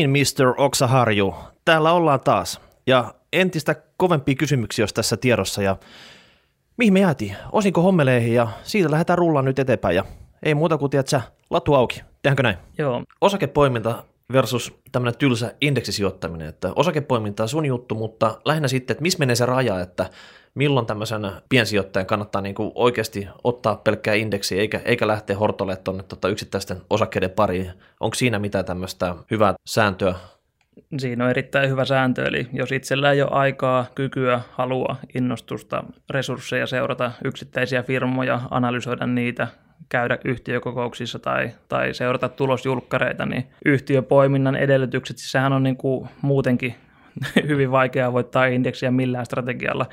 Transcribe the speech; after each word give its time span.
Niin, 0.00 0.10
Mr. 0.10 0.54
Oksaharju, 0.56 1.34
täällä 1.64 1.92
ollaan 1.92 2.20
taas. 2.20 2.60
Ja 2.86 3.14
entistä 3.32 3.76
kovempia 3.96 4.34
kysymyksiä 4.34 4.82
olisi 4.82 4.94
tässä 4.94 5.16
tiedossa 5.16 5.62
ja 5.62 5.76
mihin 6.76 6.92
me 6.92 7.00
jäätiin? 7.00 7.36
Osinko 7.52 7.82
hommeleihin 7.82 8.34
ja 8.34 8.48
siitä 8.62 8.90
lähdetään 8.90 9.18
rullaan 9.18 9.44
nyt 9.44 9.58
eteenpäin 9.58 9.96
ja 9.96 10.04
ei 10.42 10.54
muuta 10.54 10.78
kuin, 10.78 10.90
tiedätkö, 10.90 11.20
latu 11.50 11.74
auki. 11.74 12.02
Tehdäänkö 12.22 12.42
näin? 12.42 12.56
Joo, 12.78 13.02
Osakepoiminta 13.20 14.04
versus 14.32 14.74
tämmöinen 14.92 15.18
tylsä 15.18 15.54
indeksisijoittaminen, 15.60 16.48
että 16.48 16.72
osakepoiminta 16.76 17.42
on 17.42 17.48
sun 17.48 17.66
juttu, 17.66 17.94
mutta 17.94 18.40
lähinnä 18.44 18.68
sitten, 18.68 18.94
että 18.94 19.02
missä 19.02 19.18
menee 19.18 19.36
se 19.36 19.46
raja, 19.46 19.80
että 19.80 20.10
milloin 20.54 20.86
tämmöisen 20.86 21.30
piensijoittajan 21.48 22.06
kannattaa 22.06 22.42
niin 22.42 22.54
kuin 22.54 22.72
oikeasti 22.74 23.28
ottaa 23.44 23.76
pelkkää 23.76 24.14
indeksiä, 24.14 24.60
eikä, 24.60 24.80
eikä 24.84 25.06
lähteä 25.06 25.36
hortolemaan 25.36 25.84
tuonne 25.84 26.02
tota 26.02 26.28
yksittäisten 26.28 26.76
osakkeiden 26.90 27.30
pariin. 27.30 27.72
Onko 28.00 28.14
siinä 28.14 28.38
mitään 28.38 28.64
tämmöistä 28.64 29.14
hyvää 29.30 29.54
sääntöä? 29.66 30.14
siinä 30.98 31.24
on 31.24 31.30
erittäin 31.30 31.70
hyvä 31.70 31.84
sääntö, 31.84 32.28
eli 32.28 32.46
jos 32.52 32.72
itsellä 32.72 33.12
ei 33.12 33.22
ole 33.22 33.30
aikaa, 33.30 33.86
kykyä, 33.94 34.40
halua, 34.52 34.96
innostusta, 35.14 35.84
resursseja 36.10 36.66
seurata 36.66 37.12
yksittäisiä 37.24 37.82
firmoja, 37.82 38.40
analysoida 38.50 39.06
niitä, 39.06 39.48
käydä 39.88 40.18
yhtiökokouksissa 40.24 41.18
tai, 41.18 41.50
tai 41.68 41.94
seurata 41.94 42.28
tulosjulkkareita, 42.28 43.26
niin 43.26 43.46
yhtiöpoiminnan 43.64 44.56
edellytykset, 44.56 45.18
siis 45.18 45.32
sehän 45.32 45.52
on 45.52 45.62
niin 45.62 45.76
kuin 45.76 46.08
muutenkin 46.22 46.74
hyvin 47.48 47.70
vaikeaa 47.70 48.12
voittaa 48.12 48.46
indeksiä 48.46 48.90
millään 48.90 49.26
strategialla, 49.26 49.86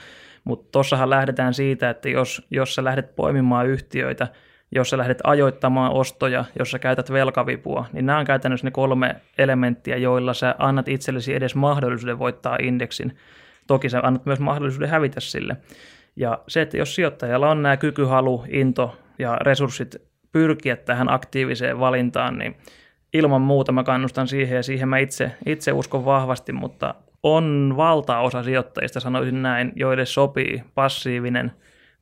mutta 0.47 0.71
tuossahan 0.71 1.09
lähdetään 1.09 1.53
siitä, 1.53 1.89
että 1.89 2.09
jos, 2.09 2.47
jos 2.51 2.75
sä 2.75 2.83
lähdet 2.83 3.15
poimimaan 3.15 3.67
yhtiöitä, 3.67 4.27
jos 4.71 4.89
sä 4.89 4.97
lähdet 4.97 5.17
ajoittamaan 5.23 5.91
ostoja, 5.91 6.45
jos 6.59 6.71
sä 6.71 6.79
käytät 6.79 7.11
velkavipua, 7.11 7.85
niin 7.93 8.05
nämä 8.05 8.19
on 8.19 8.25
käytännössä 8.25 8.67
ne 8.67 8.71
kolme 8.71 9.15
elementtiä, 9.37 9.97
joilla 9.97 10.33
sä 10.33 10.55
annat 10.57 10.87
itsellesi 10.87 11.35
edes 11.35 11.55
mahdollisuuden 11.55 12.19
voittaa 12.19 12.57
indeksin. 12.61 13.17
Toki 13.67 13.89
sä 13.89 13.99
annat 14.03 14.25
myös 14.25 14.39
mahdollisuuden 14.39 14.89
hävitä 14.89 15.19
sille. 15.19 15.57
Ja 16.15 16.39
se, 16.47 16.61
että 16.61 16.77
jos 16.77 16.95
sijoittajalla 16.95 17.49
on 17.49 17.63
nämä 17.63 17.77
kyky, 17.77 18.03
halu, 18.03 18.43
into 18.49 18.97
ja 19.19 19.35
resurssit 19.35 19.95
pyrkiä 20.31 20.75
tähän 20.75 21.13
aktiiviseen 21.13 21.79
valintaan, 21.79 22.37
niin 22.37 22.57
ilman 23.13 23.41
muuta 23.41 23.71
mä 23.71 23.83
kannustan 23.83 24.27
siihen 24.27 24.55
ja 24.55 24.63
siihen 24.63 24.89
mä 24.89 24.97
itse, 24.97 25.31
itse 25.45 25.71
uskon 25.71 26.05
vahvasti, 26.05 26.53
mutta 26.53 26.95
on 27.23 27.73
valtaosa 27.77 28.43
sijoittajista, 28.43 28.99
sanoisin 28.99 29.41
näin, 29.41 29.73
joille 29.75 30.05
sopii 30.05 30.63
passiivinen 30.75 31.51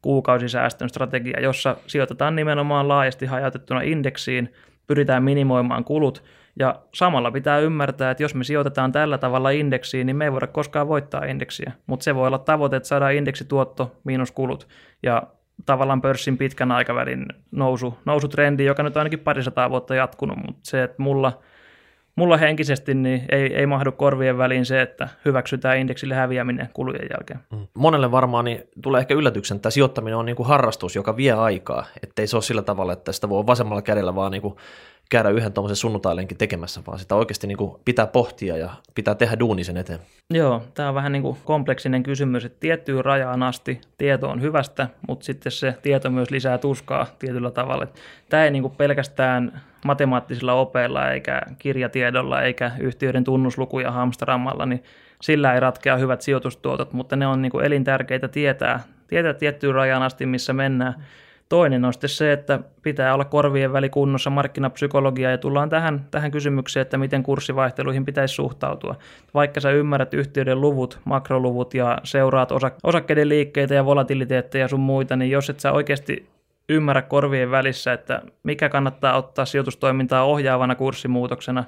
kuukausisäästön 0.02 0.90
strategia, 0.90 1.40
jossa 1.40 1.78
sijoitetaan 1.88 2.36
nimenomaan 2.36 2.88
laajasti 2.88 3.26
hajautettuna 3.26 3.82
indeksiin, 3.82 4.54
pyritään 4.88 5.24
minimoimaan 5.24 5.84
kulut 5.84 6.24
ja 6.60 6.76
samalla 6.94 7.32
pitää 7.32 7.60
ymmärtää, 7.60 8.12
että 8.12 8.24
jos 8.24 8.36
me 8.36 8.44
sijoitetaan 8.44 8.92
tällä 8.92 9.18
tavalla 9.18 9.50
indeksiin, 9.50 10.08
niin 10.08 10.16
me 10.16 10.26
ei 10.26 10.32
voida 10.32 10.48
koskaan 10.48 10.88
voittaa 10.88 11.26
indeksiä, 11.26 11.72
mutta 11.88 12.04
se 12.04 12.16
voi 12.16 12.28
olla 12.28 12.38
tavoite, 12.38 12.76
että 12.76 12.90
saadaan 12.90 13.14
indeksituotto 13.14 13.96
miinus 14.04 14.32
kulut 14.32 14.68
ja 15.04 15.24
tavallaan 15.66 16.02
pörssin 16.02 16.38
pitkän 16.38 16.72
aikavälin 16.72 17.26
nousu, 17.52 17.98
nousutrendi, 18.06 18.66
joka 18.66 18.84
nyt 18.84 18.98
ainakin 18.98 19.20
parisataa 19.20 19.70
vuotta 19.70 19.96
jatkunut, 19.96 20.38
mutta 20.38 20.60
se, 20.64 20.84
että 20.84 21.02
mulla, 21.02 21.40
mulla 22.16 22.38
henkisesti 22.38 22.94
niin 22.94 23.26
ei, 23.30 23.56
ei 23.56 23.66
mahdu 23.66 23.92
korvien 23.92 24.38
väliin 24.38 24.66
se, 24.66 24.82
että 24.82 25.10
hyväksytään 25.26 25.78
indeksille 25.78 26.16
häviäminen 26.16 26.70
kulujen 26.74 27.08
jälkeen. 27.12 27.40
Monelle 27.74 28.12
varmaan 28.12 28.46
niin 28.46 28.64
tulee 28.82 29.00
ehkä 29.00 29.14
yllätyksen, 29.14 29.56
että 29.56 29.70
sijoittaminen 29.70 30.18
on 30.18 30.26
niin 30.26 30.36
kuin 30.36 30.48
harrastus, 30.48 30.96
joka 30.96 31.18
vie 31.18 31.32
aikaa, 31.32 31.86
ettei 32.04 32.28
se 32.28 32.36
ole 32.36 32.44
sillä 32.44 32.62
tavalla, 32.62 32.94
että 32.94 33.12
sitä 33.12 33.30
voi 33.30 33.48
vasemmalla 33.48 33.82
kädellä 33.82 34.16
vaan 34.16 34.32
niin 34.32 34.42
kuin 34.42 34.56
käydä 35.10 35.30
yhden 35.30 35.54
tuommoisen 35.54 35.76
sunnuntailenkin 35.76 36.38
tekemässä, 36.38 36.82
vaan 36.88 37.00
sitä 37.00 37.16
oikeasti 37.16 37.48
niin 37.48 37.58
kuin 37.58 37.82
pitää 37.86 38.08
pohtia 38.08 38.58
ja 38.58 38.70
pitää 38.96 39.16
tehdä 39.16 39.40
duuni 39.40 39.64
sen 39.64 39.78
eteen. 39.78 40.00
Joo, 40.30 40.64
tämä 40.74 40.90
on 40.90 40.96
vähän 40.96 41.12
niin 41.12 41.22
kuin 41.22 41.38
kompleksinen 41.46 42.04
kysymys, 42.04 42.46
että 42.46 42.60
tiettyyn 42.60 43.06
rajaan 43.06 43.44
asti 43.44 43.82
tieto 43.98 44.30
on 44.30 44.42
hyvästä, 44.42 44.88
mutta 45.08 45.26
sitten 45.26 45.52
se 45.52 45.76
tieto 45.82 46.10
myös 46.10 46.32
lisää 46.32 46.58
tuskaa 46.58 47.08
tietyllä 47.20 47.52
tavalla. 47.52 47.88
Tämä 48.30 48.44
ei 48.44 48.52
niin 48.52 48.64
kuin 48.64 48.76
pelkästään 48.76 49.62
matemaattisilla 49.86 50.54
opeilla 50.54 51.12
eikä 51.12 51.42
kirjatiedolla 51.60 52.42
eikä 52.42 52.72
yhtiöiden 52.80 53.24
tunnuslukuja 53.24 53.92
hamstaraamalla, 53.92 54.66
niin 54.66 54.84
sillä 55.22 55.54
ei 55.54 55.60
ratkea 55.60 55.98
hyvät 55.98 56.22
sijoitustuotot, 56.22 56.94
mutta 56.94 57.16
ne 57.16 57.28
on 57.28 57.42
niin 57.42 57.52
kuin 57.52 57.66
elintärkeitä 57.66 58.28
tietää, 58.28 58.80
tietää 59.08 59.34
tiettyyn 59.34 59.76
rajaan 59.76 60.04
asti, 60.04 60.26
missä 60.26 60.54
mennään. 60.54 61.06
Toinen 61.50 61.86
on 61.86 61.94
sitten 61.94 62.10
se, 62.10 62.32
että 62.32 62.60
pitää 62.82 63.14
olla 63.14 63.26
korvien 63.26 63.74
väli 63.74 63.90
kunnossa 63.90 64.30
markkinapsykologia 64.30 65.32
ja 65.32 65.38
tullaan 65.38 65.70
tähän, 65.70 66.08
tähän 66.12 66.32
kysymykseen, 66.32 66.82
että 66.82 66.98
miten 66.98 67.24
kurssivaihteluihin 67.24 68.06
pitäisi 68.06 68.36
suhtautua. 68.36 68.96
Vaikka 69.34 69.60
sä 69.60 69.72
ymmärrät 69.72 70.14
yhtiöiden 70.14 70.62
luvut, 70.62 71.00
makroluvut 71.06 71.74
ja 71.74 71.98
seuraat 72.04 72.52
osak- 72.52 72.80
osakkeiden 72.84 73.30
liikkeitä 73.30 73.74
ja 73.74 73.86
volatiliteetteja 73.86 74.64
ja 74.64 74.68
sun 74.68 74.80
muita, 74.80 75.16
niin 75.16 75.32
jos 75.32 75.50
et 75.50 75.60
sä 75.60 75.72
oikeasti 75.72 76.30
ymmärrä 76.70 77.02
korvien 77.02 77.52
välissä, 77.52 77.94
että 77.94 78.22
mikä 78.44 78.70
kannattaa 78.70 79.18
ottaa 79.18 79.46
sijoitustoimintaa 79.46 80.24
ohjaavana 80.24 80.76
kurssimuutoksena 80.76 81.64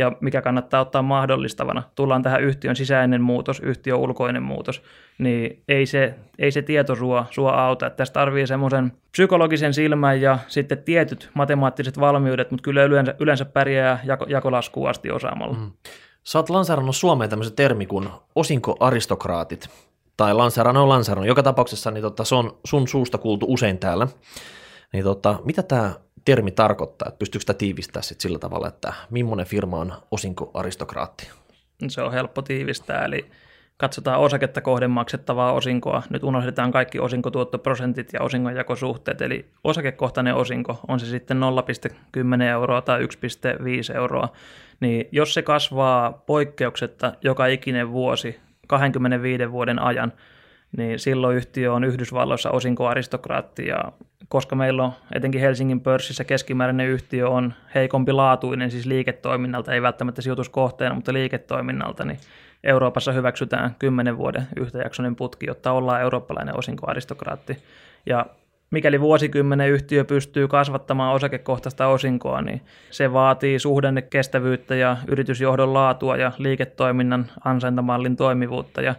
ja 0.00 0.12
mikä 0.20 0.42
kannattaa 0.42 0.80
ottaa 0.80 1.02
mahdollistavana. 1.02 1.82
Tullaan 1.94 2.22
tähän 2.22 2.42
yhtiön 2.42 2.76
sisäinen 2.76 3.22
muutos, 3.22 3.60
yhtiön 3.60 3.98
ulkoinen 3.98 4.42
muutos, 4.42 4.82
niin 5.18 5.62
ei 5.68 5.86
se, 5.86 6.14
ei 6.38 6.50
se 6.50 6.62
tieto 6.62 6.94
sua, 6.94 7.26
sua 7.30 7.52
auta. 7.66 7.86
Että 7.86 7.96
tästä 7.96 8.14
tarvii 8.14 8.46
semmoisen 8.46 8.92
psykologisen 9.10 9.74
silmän 9.74 10.20
ja 10.20 10.38
sitten 10.48 10.78
tietyt 10.78 11.30
matemaattiset 11.34 12.00
valmiudet, 12.00 12.50
mutta 12.50 12.62
kyllä 12.62 12.84
yleensä, 12.84 13.14
yleensä 13.18 13.44
pärjää 13.44 14.00
jako, 14.04 14.26
jakolaskuun 14.28 14.90
asti 14.90 15.10
osaamalla. 15.10 15.56
Mm. 15.56 15.70
Sä 16.24 16.38
oot 16.38 16.50
lanseerannut 16.50 16.96
Suomeen 16.96 17.30
tämmöisen 17.30 17.56
termi 17.56 17.86
kuin 17.86 18.08
osinkoaristokraatit, 18.34 19.68
tai 20.16 20.34
lanseerannut 20.34 20.82
on 20.82 20.88
lanseerannut. 20.88 21.28
Joka 21.28 21.42
tapauksessa 21.42 21.90
niin 21.90 22.02
tota, 22.02 22.24
se 22.24 22.34
on 22.34 22.58
sun 22.64 22.88
suusta 22.88 23.18
kuultu 23.18 23.46
usein 23.48 23.78
täällä. 23.78 24.08
Niin 24.92 25.04
tota, 25.04 25.38
mitä 25.44 25.62
tämä 25.62 25.92
termi 26.30 26.50
tarkoittaa? 26.50 27.08
Että 27.08 27.18
pystyykö 27.18 27.42
sitä 27.42 27.54
tiivistää 27.54 28.02
sit 28.02 28.20
sillä 28.20 28.38
tavalla, 28.38 28.68
että 28.68 28.92
millainen 29.10 29.46
firma 29.46 29.76
on 29.76 29.92
osinkoaristokraatti? 30.10 31.30
Se 31.88 32.02
on 32.02 32.12
helppo 32.12 32.42
tiivistää, 32.42 33.04
eli 33.04 33.30
katsotaan 33.76 34.20
osaketta 34.20 34.60
kohden 34.60 34.90
maksettavaa 34.90 35.52
osinkoa. 35.52 36.02
Nyt 36.10 36.24
unohdetaan 36.24 36.72
kaikki 36.72 36.98
osinkotuottoprosentit 36.98 38.12
ja 38.12 38.22
osingonjakosuhteet, 38.22 39.22
eli 39.22 39.46
osakekohtainen 39.64 40.34
osinko, 40.34 40.80
on 40.88 41.00
se 41.00 41.06
sitten 41.06 41.40
0,10 42.36 42.42
euroa 42.42 42.82
tai 42.82 43.00
1,5 43.00 43.96
euroa, 43.96 44.28
niin 44.80 45.08
jos 45.12 45.34
se 45.34 45.42
kasvaa 45.42 46.12
poikkeuksetta 46.12 47.12
joka 47.22 47.46
ikinen 47.46 47.90
vuosi 47.92 48.40
25 48.66 49.52
vuoden 49.52 49.78
ajan, 49.78 50.12
niin 50.76 50.98
silloin 50.98 51.36
yhtiö 51.36 51.72
on 51.72 51.84
Yhdysvalloissa 51.84 52.50
osinkoaristokraatti 52.50 53.66
ja 53.66 53.92
koska 54.28 54.56
meillä 54.56 54.84
on 54.84 54.92
etenkin 55.14 55.40
Helsingin 55.40 55.80
pörssissä 55.80 56.24
keskimääräinen 56.24 56.86
yhtiö 56.86 57.28
on 57.28 57.54
heikompi 57.74 58.12
laatuinen, 58.12 58.70
siis 58.70 58.86
liiketoiminnalta, 58.86 59.74
ei 59.74 59.82
välttämättä 59.82 60.22
sijoituskohteena, 60.22 60.94
mutta 60.94 61.12
liiketoiminnalta, 61.12 62.04
niin 62.04 62.18
Euroopassa 62.64 63.12
hyväksytään 63.12 63.74
10 63.78 64.18
vuoden 64.18 64.46
yhtäjaksoinen 64.56 65.16
putki, 65.16 65.46
jotta 65.46 65.72
ollaan 65.72 66.00
eurooppalainen 66.00 66.58
osinkoaristokraatti. 66.58 67.56
Ja 68.06 68.26
mikäli 68.70 69.00
vuosikymmenen 69.00 69.70
yhtiö 69.70 70.04
pystyy 70.04 70.48
kasvattamaan 70.48 71.14
osakekohtaista 71.14 71.86
osinkoa, 71.86 72.42
niin 72.42 72.60
se 72.90 73.12
vaatii 73.12 73.58
suhdannekestävyyttä 73.58 74.74
ja 74.74 74.96
yritysjohdon 75.08 75.74
laatua 75.74 76.16
ja 76.16 76.32
liiketoiminnan 76.38 77.26
ansaintamallin 77.44 78.16
toimivuutta. 78.16 78.80
Ja 78.80 78.94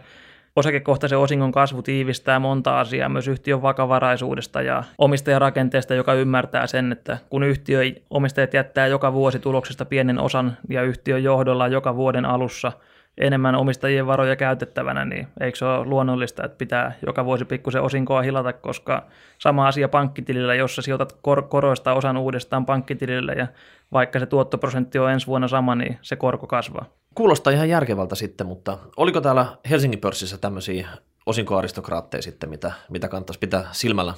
osakekohtaisen 0.56 1.18
osingon 1.18 1.52
kasvu 1.52 1.82
tiivistää 1.82 2.38
monta 2.38 2.80
asiaa 2.80 3.08
myös 3.08 3.28
yhtiön 3.28 3.62
vakavaraisuudesta 3.62 4.62
ja 4.62 4.84
omistajarakenteesta, 4.98 5.94
joka 5.94 6.14
ymmärtää 6.14 6.66
sen, 6.66 6.92
että 6.92 7.18
kun 7.30 7.42
yhtiö 7.42 7.80
omistajat 8.10 8.54
jättää 8.54 8.86
joka 8.86 9.12
vuosi 9.12 9.38
tuloksesta 9.38 9.84
pienen 9.84 10.18
osan 10.18 10.56
ja 10.68 10.82
yhtiön 10.82 11.22
johdolla 11.22 11.68
joka 11.68 11.96
vuoden 11.96 12.24
alussa– 12.24 12.72
enemmän 13.18 13.54
omistajien 13.54 14.06
varoja 14.06 14.36
käytettävänä, 14.36 15.04
niin 15.04 15.28
eikö 15.40 15.58
se 15.58 15.64
ole 15.64 15.84
luonnollista, 15.84 16.44
että 16.44 16.58
pitää 16.58 16.92
joka 17.06 17.24
vuosi 17.24 17.44
pikkusen 17.44 17.82
osinkoa 17.82 18.22
hilata, 18.22 18.52
koska 18.52 19.06
sama 19.38 19.68
asia 19.68 19.88
pankkitilillä, 19.88 20.54
jossa 20.54 20.82
sijoitat 20.82 21.18
kor- 21.22 21.48
koroista 21.48 21.92
osan 21.92 22.16
uudestaan 22.16 22.66
pankkitilille 22.66 23.32
ja 23.32 23.46
vaikka 23.92 24.18
se 24.18 24.26
tuottoprosentti 24.26 24.98
on 24.98 25.10
ensi 25.10 25.26
vuonna 25.26 25.48
sama, 25.48 25.74
niin 25.74 25.98
se 26.02 26.16
korko 26.16 26.46
kasvaa. 26.46 27.01
Kuulostaa 27.14 27.52
ihan 27.52 27.68
järkevältä 27.68 28.14
sitten, 28.14 28.46
mutta 28.46 28.78
oliko 28.96 29.20
täällä 29.20 29.46
Helsingin 29.70 30.00
pörssissä 30.00 30.38
tämmöisiä 30.38 30.88
osinkoaristokraatteja 31.26 32.22
sitten, 32.22 32.50
mitä, 32.50 32.72
mitä 32.90 33.08
kannattaisi 33.08 33.38
pitää 33.38 33.64
silmällä? 33.72 34.14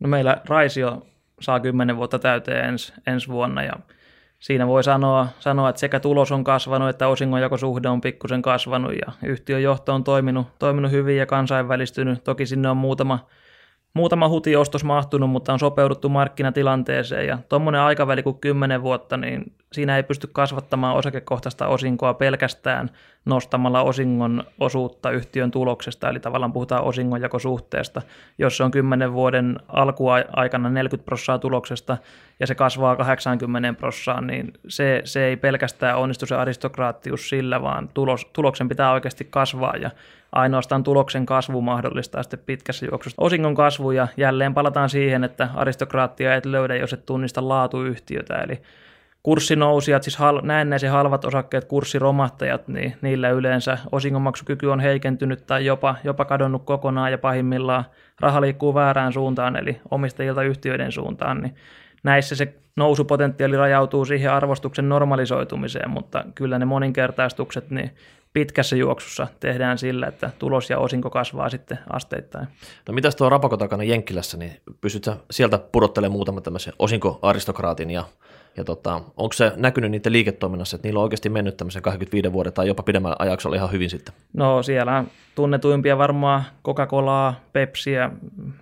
No 0.00 0.08
meillä 0.08 0.42
Raisio 0.48 1.06
saa 1.40 1.60
10 1.60 1.96
vuotta 1.96 2.18
täyteen 2.18 2.64
ensi, 2.64 2.92
ensi 3.06 3.28
vuonna 3.28 3.62
ja 3.62 3.72
siinä 4.38 4.66
voi 4.66 4.84
sanoa, 4.84 5.28
sanoa, 5.40 5.68
että 5.68 5.80
sekä 5.80 6.00
tulos 6.00 6.32
on 6.32 6.44
kasvanut 6.44 6.88
että 6.88 7.08
osingonjakosuhde 7.08 7.88
on 7.88 8.00
pikkusen 8.00 8.42
kasvanut 8.42 8.92
ja 8.92 9.12
yhtiön 9.24 9.62
johto 9.62 9.94
on 9.94 10.04
toiminut, 10.04 10.46
toiminut 10.58 10.90
hyvin 10.90 11.16
ja 11.16 11.26
kansainvälistynyt. 11.26 12.24
Toki 12.24 12.46
sinne 12.46 12.68
on 12.68 12.76
muutama, 12.76 13.26
muutama 13.96 14.28
hutiostos 14.28 14.84
mahtunut, 14.84 15.30
mutta 15.30 15.52
on 15.52 15.58
sopeuduttu 15.58 16.08
markkinatilanteeseen. 16.08 17.26
Ja 17.26 17.38
tuommoinen 17.48 17.80
aikaväli 17.80 18.22
kuin 18.22 18.38
10 18.38 18.82
vuotta, 18.82 19.16
niin 19.16 19.52
siinä 19.72 19.96
ei 19.96 20.02
pysty 20.02 20.28
kasvattamaan 20.32 20.96
osakekohtaista 20.96 21.66
osinkoa 21.66 22.14
pelkästään 22.14 22.90
nostamalla 23.24 23.82
osingon 23.82 24.44
osuutta 24.60 25.10
yhtiön 25.10 25.50
tuloksesta, 25.50 26.08
eli 26.08 26.20
tavallaan 26.20 26.52
puhutaan 26.52 26.84
osingonjakosuhteesta. 26.84 28.02
Jos 28.38 28.56
se 28.56 28.64
on 28.64 28.70
10 28.70 29.12
vuoden 29.12 29.56
alkuaikana 29.68 30.70
40 30.70 31.04
prosenttia 31.04 31.38
tuloksesta 31.38 31.96
ja 32.40 32.46
se 32.46 32.54
kasvaa 32.54 32.96
80 32.96 33.72
prosenttia, 33.72 34.20
niin 34.20 34.52
se, 34.68 35.02
se 35.04 35.24
ei 35.24 35.36
pelkästään 35.36 35.98
onnistu 35.98 36.26
se 36.26 36.34
aristokraattius 36.34 37.28
sillä, 37.28 37.62
vaan 37.62 37.88
tulos, 37.94 38.24
tuloksen 38.32 38.68
pitää 38.68 38.92
oikeasti 38.92 39.24
kasvaa. 39.30 39.76
Ja 39.76 39.90
ainoastaan 40.36 40.82
tuloksen 40.82 41.26
kasvu 41.26 41.60
mahdollistaa 41.60 42.22
sitten 42.22 42.38
pitkässä 42.46 42.86
juoksussa 42.86 43.22
osingon 43.22 43.54
kasvu 43.54 43.90
ja 43.90 44.08
jälleen 44.16 44.54
palataan 44.54 44.88
siihen, 44.88 45.24
että 45.24 45.48
aristokraattia 45.54 46.34
et 46.34 46.46
löydä, 46.46 46.76
jos 46.76 46.92
et 46.92 47.06
tunnista 47.06 47.48
laatuyhtiötä, 47.48 48.34
eli 48.34 48.62
kurssinousijat, 49.22 50.02
siis 50.02 50.16
hal, 50.16 50.40
näennäisen 50.42 50.90
halvat 50.90 51.24
osakkeet, 51.24 51.64
kurssiromattajat, 51.64 52.68
niin 52.68 52.96
niillä 53.02 53.30
yleensä 53.30 53.78
osingonmaksukyky 53.92 54.66
on 54.66 54.80
heikentynyt 54.80 55.46
tai 55.46 55.66
jopa, 55.66 55.94
jopa 56.04 56.24
kadonnut 56.24 56.64
kokonaan 56.64 57.12
ja 57.12 57.18
pahimmillaan 57.18 57.84
raha 58.20 58.40
liikkuu 58.40 58.74
väärään 58.74 59.12
suuntaan, 59.12 59.56
eli 59.56 59.80
omistajilta 59.90 60.42
yhtiöiden 60.42 60.92
suuntaan, 60.92 61.40
niin 61.40 61.54
näissä 62.02 62.36
se 62.36 62.54
nousupotentiaali 62.76 63.56
rajautuu 63.56 64.04
siihen 64.04 64.32
arvostuksen 64.32 64.88
normalisoitumiseen, 64.88 65.90
mutta 65.90 66.24
kyllä 66.34 66.58
ne 66.58 66.64
moninkertaistukset 66.64 67.70
niin 67.70 67.90
pitkässä 68.36 68.76
juoksussa 68.76 69.26
tehdään 69.40 69.78
sillä, 69.78 70.06
että 70.06 70.30
tulos 70.38 70.70
ja 70.70 70.78
osinko 70.78 71.10
kasvaa 71.10 71.48
sitten 71.48 71.78
asteittain. 71.92 72.48
No 72.88 72.94
mitäs 72.94 73.16
tuo 73.16 73.28
rapako 73.28 73.56
takana 73.56 73.84
Jenkkilässä, 73.84 74.36
niin 74.36 74.52
pystytkö 74.80 75.16
sieltä 75.30 75.58
pudottelemaan 75.58 76.12
muutaman 76.12 76.42
tämmöisen 76.42 76.72
osinkoaristokraatin 76.78 77.90
ja 77.90 78.04
ja 78.56 78.64
tota, 78.64 78.94
onko 79.16 79.32
se 79.32 79.52
näkynyt 79.56 79.90
niiden 79.90 80.12
liiketoiminnassa, 80.12 80.76
että 80.76 80.88
niillä 80.88 80.98
on 80.98 81.02
oikeasti 81.02 81.28
mennyt 81.28 81.56
tämmöisen 81.56 81.82
25 81.82 82.32
vuoden 82.32 82.52
tai 82.52 82.68
jopa 82.68 82.82
pidemmällä 82.82 83.16
ajaksolla 83.18 83.56
ihan 83.56 83.72
hyvin 83.72 83.90
sitten? 83.90 84.14
No 84.32 84.62
siellä 84.62 85.04
tunnetuimpia 85.34 85.98
varmaan 85.98 86.44
Coca-Colaa, 86.64 87.34
Pepsiä, 87.52 88.10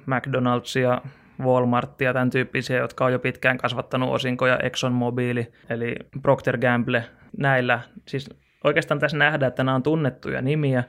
McDonald'sia, 0.06 1.09
Walmartia, 1.43 2.12
tämän 2.12 2.31
tyyppisiä, 2.31 2.77
jotka 2.77 3.05
on 3.05 3.12
jo 3.12 3.19
pitkään 3.19 3.59
kasvattanut 3.59 4.15
osinkoja, 4.15 4.59
ExxonMobil, 4.59 5.44
eli 5.69 5.94
Procter 6.23 6.59
Gamble, 6.59 7.05
näillä. 7.37 7.81
Siis 8.09 8.31
oikeastaan 8.65 9.01
tässä 9.01 9.17
nähdään, 9.17 9.49
että 9.49 9.65
nämä 9.65 9.75
on 9.75 9.83
tunnettuja 9.83 10.43
nimiä 10.43 10.85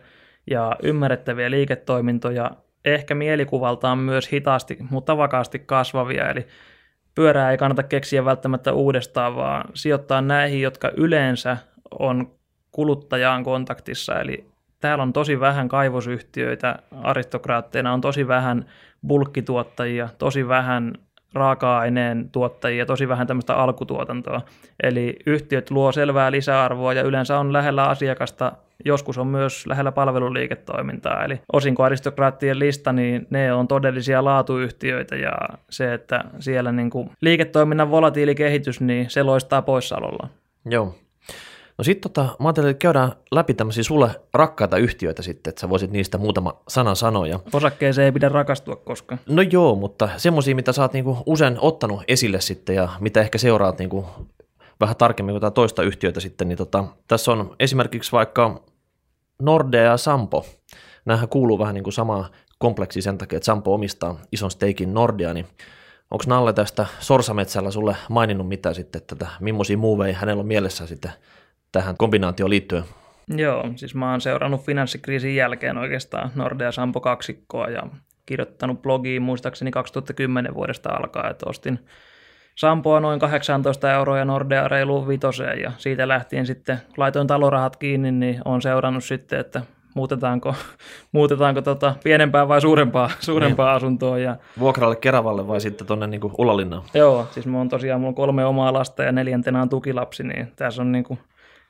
ja 0.48 0.76
ymmärrettäviä 0.84 1.52
liiketoimintoja, 1.52 2.52
ehkä 2.86 3.16
mielikuvaltaan 3.16 3.98
myös 3.98 4.32
hitaasti, 4.32 4.78
mutta 4.90 5.18
vakaasti 5.18 5.60
kasvavia, 5.60 6.30
eli 6.30 6.48
pyörää 7.16 7.52
ei 7.52 7.58
kannata 7.58 7.84
keksiä 7.84 8.26
välttämättä 8.26 8.74
uudestaan, 8.74 9.36
vaan 9.36 9.66
sijoittaa 9.74 10.22
näihin, 10.22 10.62
jotka 10.62 10.92
yleensä 10.98 11.58
on 12.00 12.32
kuluttajaan 12.72 13.44
kontaktissa. 13.44 14.20
Eli 14.20 14.46
täällä 14.80 15.02
on 15.02 15.14
tosi 15.14 15.40
vähän 15.40 15.68
kaivosyhtiöitä 15.68 16.76
aristokraatteina, 17.04 17.94
on 17.94 18.02
tosi 18.02 18.28
vähän 18.28 18.66
bulkkituottajia, 19.08 20.10
tosi 20.18 20.48
vähän 20.48 20.94
raaka-aineen 21.36 22.30
tuottajia, 22.32 22.86
tosi 22.86 23.08
vähän 23.08 23.28
tämmöistä 23.28 23.56
alkutuotantoa. 23.56 24.42
Eli 24.84 25.16
yhtiöt 25.26 25.72
luo 25.72 25.92
selvää 25.92 26.32
lisäarvoa 26.32 26.94
ja 26.94 27.02
yleensä 27.02 27.40
on 27.40 27.54
lähellä 27.54 27.84
asiakasta, 27.84 28.52
joskus 28.86 29.18
on 29.18 29.28
myös 29.28 29.68
lähellä 29.68 29.92
palveluliiketoimintaa. 29.92 31.26
Eli 31.26 31.40
osinkoaristokraattien 31.54 32.60
lista, 32.60 32.94
niin 32.94 33.28
ne 33.30 33.54
on 33.54 33.68
todellisia 33.68 34.24
laatuyhtiöitä 34.24 35.16
ja 35.16 35.34
se, 35.70 35.94
että 35.94 36.24
siellä 36.40 36.72
niin 36.72 36.90
kuin 36.90 37.10
liiketoiminnan 37.22 37.92
volatiili 37.92 38.36
kehitys, 38.36 38.82
niin 38.82 39.10
se 39.10 39.24
loistaa 39.24 39.62
poissaololla. 39.62 40.30
Joo, 40.66 40.96
No 41.78 41.84
sitten 41.84 42.12
tota, 42.12 42.36
mä 42.40 42.48
ajattelin, 42.48 42.70
että 42.70 42.82
käydään 42.82 43.12
läpi 43.32 43.54
tämmöisiä 43.54 43.84
sulle 43.84 44.10
rakkaita 44.34 44.78
yhtiöitä 44.78 45.22
sitten, 45.22 45.52
että 45.52 45.62
sä 45.62 45.70
voisit 45.70 45.92
niistä 45.92 46.18
muutama 46.18 46.62
sana 46.68 46.96
sanoa. 46.96 47.26
Osakkeeseen 47.54 48.06
ei 48.06 48.12
pidä 48.12 48.30
rakastua 48.30 48.76
koskaan. 48.76 49.20
No 49.30 49.42
joo, 49.42 49.76
mutta 49.76 50.10
semmoisia, 50.18 50.56
mitä 50.56 50.72
sä 50.72 50.82
oot 50.82 50.94
niinku 50.94 51.18
usein 51.26 51.58
ottanut 51.62 52.04
esille 52.08 52.42
sitten 52.42 52.76
ja 52.76 52.90
mitä 53.00 53.22
ehkä 53.22 53.38
seuraat 53.38 53.80
niinku 53.80 54.06
vähän 54.80 54.96
tarkemmin 54.96 55.40
kuin 55.40 55.54
toista 55.54 55.84
yhtiötä 55.84 56.20
sitten, 56.20 56.48
niin 56.48 56.58
tota, 56.58 56.84
tässä 57.08 57.32
on 57.32 57.56
esimerkiksi 57.60 58.12
vaikka 58.12 58.62
Nordea 59.42 59.84
ja 59.84 59.98
Sampo. 59.98 60.46
Nämähän 61.06 61.30
kuuluu 61.30 61.60
vähän 61.60 61.76
niin 61.76 61.84
kuin 61.84 61.94
samaa 61.94 62.30
kompleksi 62.58 63.02
sen 63.02 63.18
takia, 63.18 63.38
että 63.38 63.46
Sampo 63.46 63.74
omistaa 63.74 64.20
ison 64.32 64.52
steikin 64.52 64.94
Nordea, 64.94 65.34
niin 65.34 65.46
onko 66.12 66.24
Nalle 66.28 66.54
tästä 66.54 66.86
Sorsametsällä 67.00 67.72
sulle 67.72 67.96
maininnut 68.10 68.48
mitään 68.48 68.76
sitten, 68.76 69.02
että 69.12 69.28
millaisia 69.40 69.78
muuveja 69.78 70.16
hänellä 70.16 70.40
on 70.40 70.48
mielessä 70.48 70.88
sitten 70.88 71.12
tähän 71.76 71.98
kombinaatioon 71.98 72.50
liittyen? 72.50 72.84
Joo, 73.28 73.70
siis 73.76 73.96
mä 73.96 74.12
oon 74.12 74.22
seurannut 74.22 74.66
finanssikriisin 74.66 75.36
jälkeen 75.36 75.78
oikeastaan 75.78 76.32
Nordea 76.36 76.72
Sampo 76.72 77.00
kaksikkoa 77.02 77.68
ja 77.68 77.84
kirjoittanut 78.26 78.82
blogiin 78.82 79.22
muistaakseni 79.22 79.72
2010 79.72 80.54
vuodesta 80.54 80.90
alkaen, 80.90 81.32
että 81.32 81.50
ostin 81.50 81.80
Sampoa 82.56 83.00
noin 83.00 83.20
18 83.20 83.92
euroa 83.92 84.18
ja 84.18 84.26
Nordea 84.26 84.68
reilu 84.68 85.08
vitoseen 85.08 85.62
ja 85.62 85.72
siitä 85.78 86.08
lähtien 86.08 86.46
sitten 86.46 86.78
laitoin 86.98 87.28
talorahat 87.28 87.76
kiinni, 87.76 88.12
niin 88.12 88.42
on 88.46 88.62
seurannut 88.62 89.04
sitten, 89.04 89.40
että 89.40 89.62
muutetaanko, 89.96 90.56
muutetaanko 91.12 91.62
tota 91.62 91.96
pienempää 92.04 92.48
vai 92.48 92.62
suurempaa, 92.62 93.10
suurempaa 93.20 93.70
niin. 93.70 93.76
asuntoa. 93.76 94.18
Ja, 94.18 94.36
Vuokralle 94.60 94.96
Keravalle 94.96 95.48
vai 95.48 95.62
sitten 95.62 95.88
tuonne 95.88 96.08
niin 96.08 96.22
Ulalinnaan? 96.38 96.84
Joo, 96.94 97.28
siis 97.32 97.46
mulla 97.46 97.62
on 97.62 97.70
tosiaan 97.70 98.02
mulla 98.02 98.10
on 98.10 98.16
kolme 98.16 98.46
omaa 98.46 98.74
lasta 98.74 99.04
ja 99.04 99.12
neljäntenä 99.12 99.62
on 99.62 99.70
tukilapsi, 99.70 100.24
niin 100.24 100.52
tässä 100.56 100.82
on 100.82 100.92
niin 100.92 101.04
kuin 101.04 101.20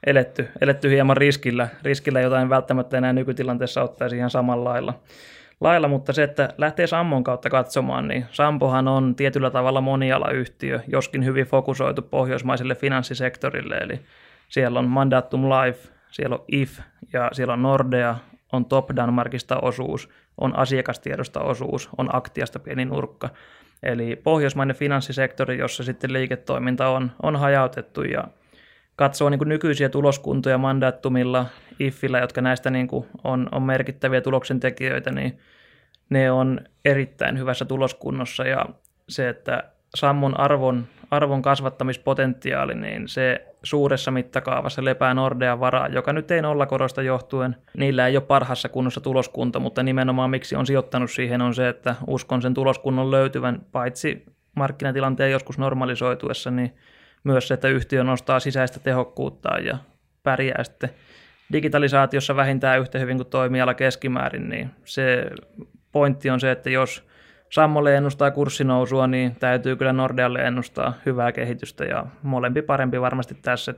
eletty, 0.05 0.47
eletty 0.61 0.89
hieman 0.89 1.17
riskillä, 1.17 1.67
riskillä 1.83 2.21
jotain 2.21 2.49
välttämättä 2.49 2.97
enää 2.97 3.13
nykytilanteessa 3.13 3.83
ottaisi 3.83 4.17
ihan 4.17 4.29
samalla 4.29 4.69
lailla. 4.69 4.99
lailla. 5.61 5.87
Mutta 5.87 6.13
se, 6.13 6.23
että 6.23 6.49
lähtee 6.57 6.87
Sammon 6.87 7.23
kautta 7.23 7.49
katsomaan, 7.49 8.07
niin 8.07 8.25
Sampohan 8.31 8.87
on 8.87 9.15
tietyllä 9.15 9.49
tavalla 9.49 9.81
monialayhtiö, 9.81 10.79
joskin 10.87 11.25
hyvin 11.25 11.45
fokusoitu 11.45 12.01
pohjoismaiselle 12.01 12.75
finanssisektorille, 12.75 13.75
eli 13.75 13.99
siellä 14.49 14.79
on 14.79 14.87
Mandatum 14.87 15.43
Life, 15.49 15.89
siellä 16.11 16.35
on 16.35 16.45
IF 16.47 16.79
ja 17.13 17.29
siellä 17.33 17.53
on 17.53 17.61
Nordea, 17.61 18.15
on 18.51 18.65
Top 18.65 18.89
Danmarkista 18.95 19.59
osuus, 19.59 20.09
on 20.37 20.57
asiakastiedosta 20.57 21.39
osuus, 21.39 21.89
on 21.97 22.15
Aktiasta 22.15 22.59
pieni 22.59 22.85
nurkka. 22.85 23.29
Eli 23.83 24.15
pohjoismainen 24.15 24.75
finanssisektori, 24.75 25.57
jossa 25.57 25.83
sitten 25.83 26.13
liiketoiminta 26.13 26.87
on, 26.87 27.11
on 27.23 27.35
hajautettu 27.35 28.03
ja 28.03 28.23
katsoo 28.95 29.29
niin 29.29 29.37
kuin 29.37 29.49
nykyisiä 29.49 29.89
tuloskuntoja 29.89 30.57
mandaattumilla, 30.57 31.45
IFillä, 31.79 32.19
jotka 32.19 32.41
näistä 32.41 32.69
niin 32.69 32.87
kuin 32.87 33.05
on, 33.23 33.49
on 33.51 33.63
merkittäviä 33.63 34.21
tuloksentekijöitä, 34.21 35.11
niin 35.11 35.39
ne 36.09 36.31
on 36.31 36.59
erittäin 36.85 37.39
hyvässä 37.39 37.65
tuloskunnossa 37.65 38.43
ja 38.43 38.65
se, 39.09 39.29
että 39.29 39.63
Sammon 39.95 40.39
arvon, 40.39 40.87
arvon 41.11 41.41
kasvattamispotentiaali, 41.41 42.75
niin 42.75 43.07
se 43.07 43.45
suuressa 43.63 44.11
mittakaavassa 44.11 44.85
lepää 44.85 45.13
Nordean 45.13 45.59
varaa, 45.59 45.87
joka 45.87 46.13
nyt 46.13 46.31
ei 46.31 46.41
korosta 46.67 47.01
johtuen. 47.01 47.55
Niillä 47.77 48.07
ei 48.07 48.17
ole 48.17 48.25
parhaassa 48.25 48.69
kunnossa 48.69 49.01
tuloskunta, 49.01 49.59
mutta 49.59 49.83
nimenomaan 49.83 50.29
miksi 50.29 50.55
on 50.55 50.65
sijoittanut 50.65 51.11
siihen 51.11 51.41
on 51.41 51.55
se, 51.55 51.69
että 51.69 51.95
uskon 52.07 52.41
sen 52.41 52.53
tuloskunnon 52.53 53.11
löytyvän 53.11 53.61
paitsi 53.71 54.25
markkinatilanteen 54.55 55.31
joskus 55.31 55.57
normalisoituessa, 55.57 56.51
niin 56.51 56.75
myös 57.25 57.47
se, 57.47 57.53
että 57.53 57.67
yhtiö 57.67 58.03
nostaa 58.03 58.39
sisäistä 58.39 58.79
tehokkuutta 58.79 59.59
ja 59.59 59.77
pärjää 60.23 60.63
sitten 60.63 60.89
digitalisaatiossa 61.51 62.35
vähintään 62.35 62.79
yhtä 62.79 62.99
hyvin 62.99 63.17
kuin 63.17 63.29
toimiala 63.29 63.73
keskimäärin, 63.73 64.49
niin 64.49 64.69
se 64.85 65.25
pointti 65.91 66.29
on 66.29 66.39
se, 66.39 66.51
että 66.51 66.69
jos 66.69 67.07
Sammolle 67.49 67.95
ennustaa 67.95 68.31
kurssinousua, 68.31 69.07
niin 69.07 69.35
täytyy 69.35 69.75
kyllä 69.75 69.93
Nordealle 69.93 70.39
ennustaa 70.39 70.93
hyvää 71.05 71.31
kehitystä 71.31 71.85
ja 71.85 72.05
molempi 72.23 72.61
parempi 72.61 73.01
varmasti 73.01 73.35
tässä. 73.41 73.73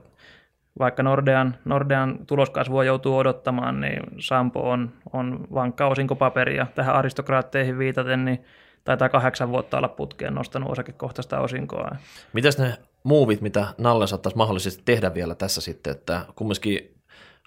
Vaikka 0.79 1.03
Nordean, 1.03 1.55
Nordean 1.65 2.19
tuloskasvua 2.27 2.83
joutuu 2.83 3.17
odottamaan, 3.17 3.81
niin 3.81 3.99
Sampo 4.19 4.69
on, 4.69 4.91
on 5.13 5.47
vankka 5.53 5.87
osinkopaperi 5.87 6.57
ja 6.57 6.67
tähän 6.75 6.95
aristokraatteihin 6.95 7.77
viitaten, 7.77 8.25
niin 8.25 8.45
taitaa 8.83 9.09
kahdeksan 9.09 9.49
vuotta 9.49 9.77
olla 9.77 9.87
putkeen 9.87 10.35
nostanut 10.35 10.71
osakekohtaista 10.71 11.39
osinkoa. 11.39 11.91
Mitäs 12.33 12.57
ne 12.57 12.73
muuvit, 13.03 13.41
mitä 13.41 13.67
Nalle 13.77 14.07
saattaisi 14.07 14.37
mahdollisesti 14.37 14.81
tehdä 14.85 15.13
vielä 15.13 15.35
tässä 15.35 15.61
sitten, 15.61 15.91
että 15.91 16.25
kumminkin 16.35 16.97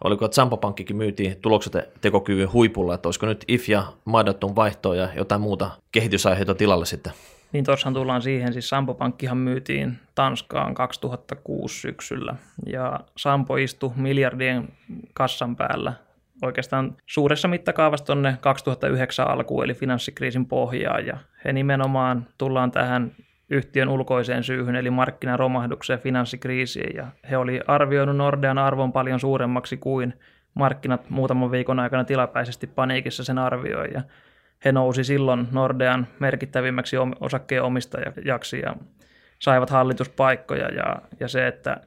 oliko, 0.04 0.24
että 0.24 0.34
Sampo-pankkikin 0.34 0.96
myytiin 0.96 1.36
tulokset 1.36 1.72
tekokyvyn 2.00 2.52
huipulla, 2.52 2.94
että 2.94 3.08
olisiko 3.08 3.26
nyt 3.26 3.44
IF 3.48 3.68
ja 3.68 3.84
Maidattun 4.04 4.56
vaihtoa 4.56 4.96
ja 4.96 5.08
jotain 5.16 5.40
muuta 5.40 5.70
kehitysaiheita 5.92 6.54
tilalle 6.54 6.86
sitten? 6.86 7.12
Niin 7.52 7.64
tuossahan 7.64 7.94
tullaan 7.94 8.22
siihen, 8.22 8.52
siis 8.52 8.68
Sampo-pankkihan 8.68 9.38
myytiin 9.38 9.98
Tanskaan 10.14 10.74
2006 10.74 11.80
syksyllä 11.80 12.34
ja 12.66 13.00
Sampo 13.16 13.56
istui 13.56 13.90
miljardien 13.96 14.68
kassan 15.14 15.56
päällä 15.56 15.92
oikeastaan 16.42 16.96
suuressa 17.06 17.48
mittakaavassa 17.48 18.06
tuonne 18.06 18.36
2009 18.40 19.28
alkuun, 19.30 19.64
eli 19.64 19.74
finanssikriisin 19.74 20.46
pohjaan, 20.46 21.06
ja 21.06 21.18
he 21.44 21.52
nimenomaan 21.52 22.26
tullaan 22.38 22.70
tähän 22.70 23.12
yhtiön 23.50 23.88
ulkoiseen 23.88 24.44
syyhyn, 24.44 24.76
eli 24.76 24.90
markkinaromahdukseen 24.90 25.96
ja 25.96 26.02
finanssikriisiin, 26.02 26.96
ja 26.96 27.06
he 27.30 27.36
oli 27.36 27.60
arvioinut 27.66 28.16
Nordean 28.16 28.58
arvon 28.58 28.92
paljon 28.92 29.20
suuremmaksi 29.20 29.76
kuin 29.76 30.14
markkinat 30.54 31.10
muutaman 31.10 31.50
viikon 31.50 31.80
aikana 31.80 32.04
tilapäisesti 32.04 32.66
paniikissa 32.66 33.24
sen 33.24 33.38
arvioi, 33.38 33.88
ja 33.94 34.02
he 34.64 34.72
nousi 34.72 35.04
silloin 35.04 35.48
Nordean 35.52 36.06
merkittävimmäksi 36.18 36.96
osakkeenomistajaksi 37.20 38.60
ja 38.60 38.76
saivat 39.38 39.70
hallituspaikkoja, 39.70 40.68
ja, 40.68 40.96
ja 41.20 41.28
se, 41.28 41.46
että 41.46 41.80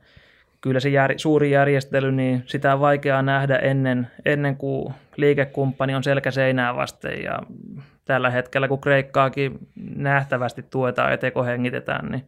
kyllä 0.63 0.79
se 0.79 0.89
jär, 0.89 1.13
suuri 1.17 1.51
järjestely, 1.51 2.11
niin 2.11 2.43
sitä 2.45 2.73
on 2.73 2.79
vaikeaa 2.79 3.21
nähdä 3.21 3.55
ennen, 3.55 4.07
ennen 4.25 4.57
kuin 4.57 4.93
liikekumppani 5.15 5.95
on 5.95 6.03
selkä 6.03 6.31
seinää 6.31 6.75
vasten 6.75 7.23
ja 7.23 7.39
tällä 8.05 8.29
hetkellä, 8.29 8.67
kun 8.67 8.81
Kreikkaakin 8.81 9.59
nähtävästi 9.95 10.63
tuetaan 10.63 11.11
ja 11.11 11.17
tekohengitetään, 11.17 12.11
niin 12.11 12.27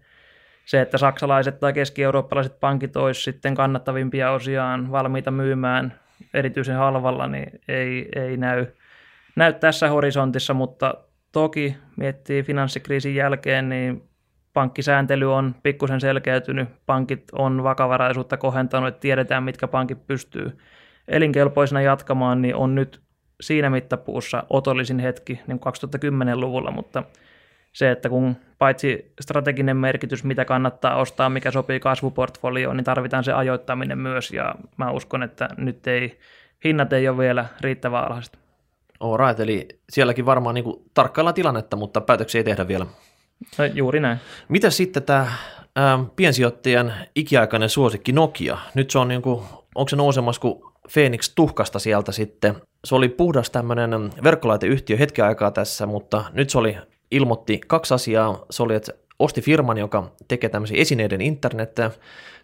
se, 0.65 0.81
että 0.81 0.97
saksalaiset 0.97 1.59
tai 1.59 1.73
keski-eurooppalaiset 1.73 2.59
pankit 2.59 2.97
olisivat 2.97 3.23
sitten 3.23 3.55
kannattavimpia 3.55 4.31
osiaan 4.31 4.91
valmiita 4.91 5.31
myymään 5.31 5.93
erityisen 6.33 6.75
halvalla, 6.75 7.27
niin 7.27 7.61
ei, 7.67 8.09
ei 8.15 8.37
näy, 8.37 8.65
näy 9.35 9.53
tässä 9.53 9.89
horisontissa, 9.89 10.53
mutta 10.53 10.93
toki 11.31 11.77
miettii 11.97 12.43
finanssikriisin 12.43 13.15
jälkeen, 13.15 13.69
niin 13.69 14.09
pankkisääntely 14.55 15.33
on 15.33 15.55
pikkusen 15.63 16.01
selkeytynyt, 16.01 16.69
pankit 16.85 17.23
on 17.31 17.63
vakavaraisuutta 17.63 18.37
kohentanut, 18.37 18.87
että 18.87 18.99
tiedetään, 18.99 19.43
mitkä 19.43 19.67
pankit 19.67 20.07
pystyy 20.07 20.57
elinkelpoisena 21.07 21.81
jatkamaan, 21.81 22.41
niin 22.41 22.55
on 22.55 22.75
nyt 22.75 23.01
siinä 23.41 23.69
mittapuussa 23.69 24.43
otollisin 24.49 24.99
hetki 24.99 25.41
niin 25.47 25.59
2010-luvulla, 25.59 26.71
mutta 26.71 27.03
se, 27.73 27.91
että 27.91 28.09
kun 28.09 28.35
paitsi 28.57 29.13
strateginen 29.21 29.77
merkitys, 29.77 30.23
mitä 30.23 30.45
kannattaa 30.45 30.95
ostaa, 30.95 31.29
mikä 31.29 31.51
sopii 31.51 31.79
kasvuportfolioon, 31.79 32.77
niin 32.77 32.85
tarvitaan 32.85 33.23
se 33.23 33.33
ajoittaminen 33.33 33.97
myös, 33.97 34.31
ja 34.31 34.55
mä 34.77 34.91
uskon, 34.91 35.23
että 35.23 35.49
nyt 35.57 35.87
ei, 35.87 36.19
hinnat 36.63 36.93
ei 36.93 37.07
ole 37.09 37.17
vielä 37.17 37.45
riittävän 37.61 38.03
alhaiset. 38.03 38.39
Alright, 38.99 39.39
eli 39.39 39.67
sielläkin 39.89 40.25
varmaan 40.25 40.55
niin 40.55 40.65
tarkkailla 40.93 41.33
tilannetta, 41.33 41.77
mutta 41.77 42.01
päätöksiä 42.01 42.39
ei 42.39 42.43
tehdä 42.43 42.67
vielä. 42.67 42.85
No, 43.57 43.65
juuri 43.65 43.99
näin. 43.99 44.17
Mitä 44.49 44.69
sitten 44.69 45.03
tämä 45.03 45.31
piensijoittajan 46.15 46.93
ikiaikainen 47.15 47.69
suosikki 47.69 48.11
Nokia? 48.11 48.57
Nyt 48.73 48.91
se 48.91 48.99
on 48.99 49.07
niin 49.07 49.21
kuin, 49.21 49.43
onko 49.75 49.89
se 49.89 49.95
nousemassa 49.95 50.41
kuin 50.41 50.61
Phoenix 50.93 51.31
tuhkasta 51.35 51.79
sieltä 51.79 52.11
sitten? 52.11 52.55
Se 52.85 52.95
oli 52.95 53.09
puhdas 53.09 53.49
tämmöinen 53.49 54.09
verkkolaiteyhtiö 54.23 54.97
hetki 54.97 55.21
aikaa 55.21 55.51
tässä, 55.51 55.85
mutta 55.85 56.25
nyt 56.33 56.49
se 56.49 56.57
oli, 56.57 56.77
ilmoitti 57.11 57.61
kaksi 57.67 57.93
asiaa. 57.93 58.45
Se 58.49 58.63
oli, 58.63 58.75
että 58.75 58.91
osti 59.19 59.41
firman, 59.41 59.77
joka 59.77 60.11
tekee 60.27 60.49
tämmöisiä 60.49 60.81
esineiden 60.81 61.21
internettä, 61.21 61.91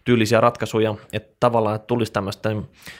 tyylisiä 0.04 0.42
ratkaisuja, 0.42 0.96
että 1.14 1.36
tavallaan 1.40 1.76
että 1.76 1.88
tulisi 1.88 2.14
tämmöistä 2.14 2.50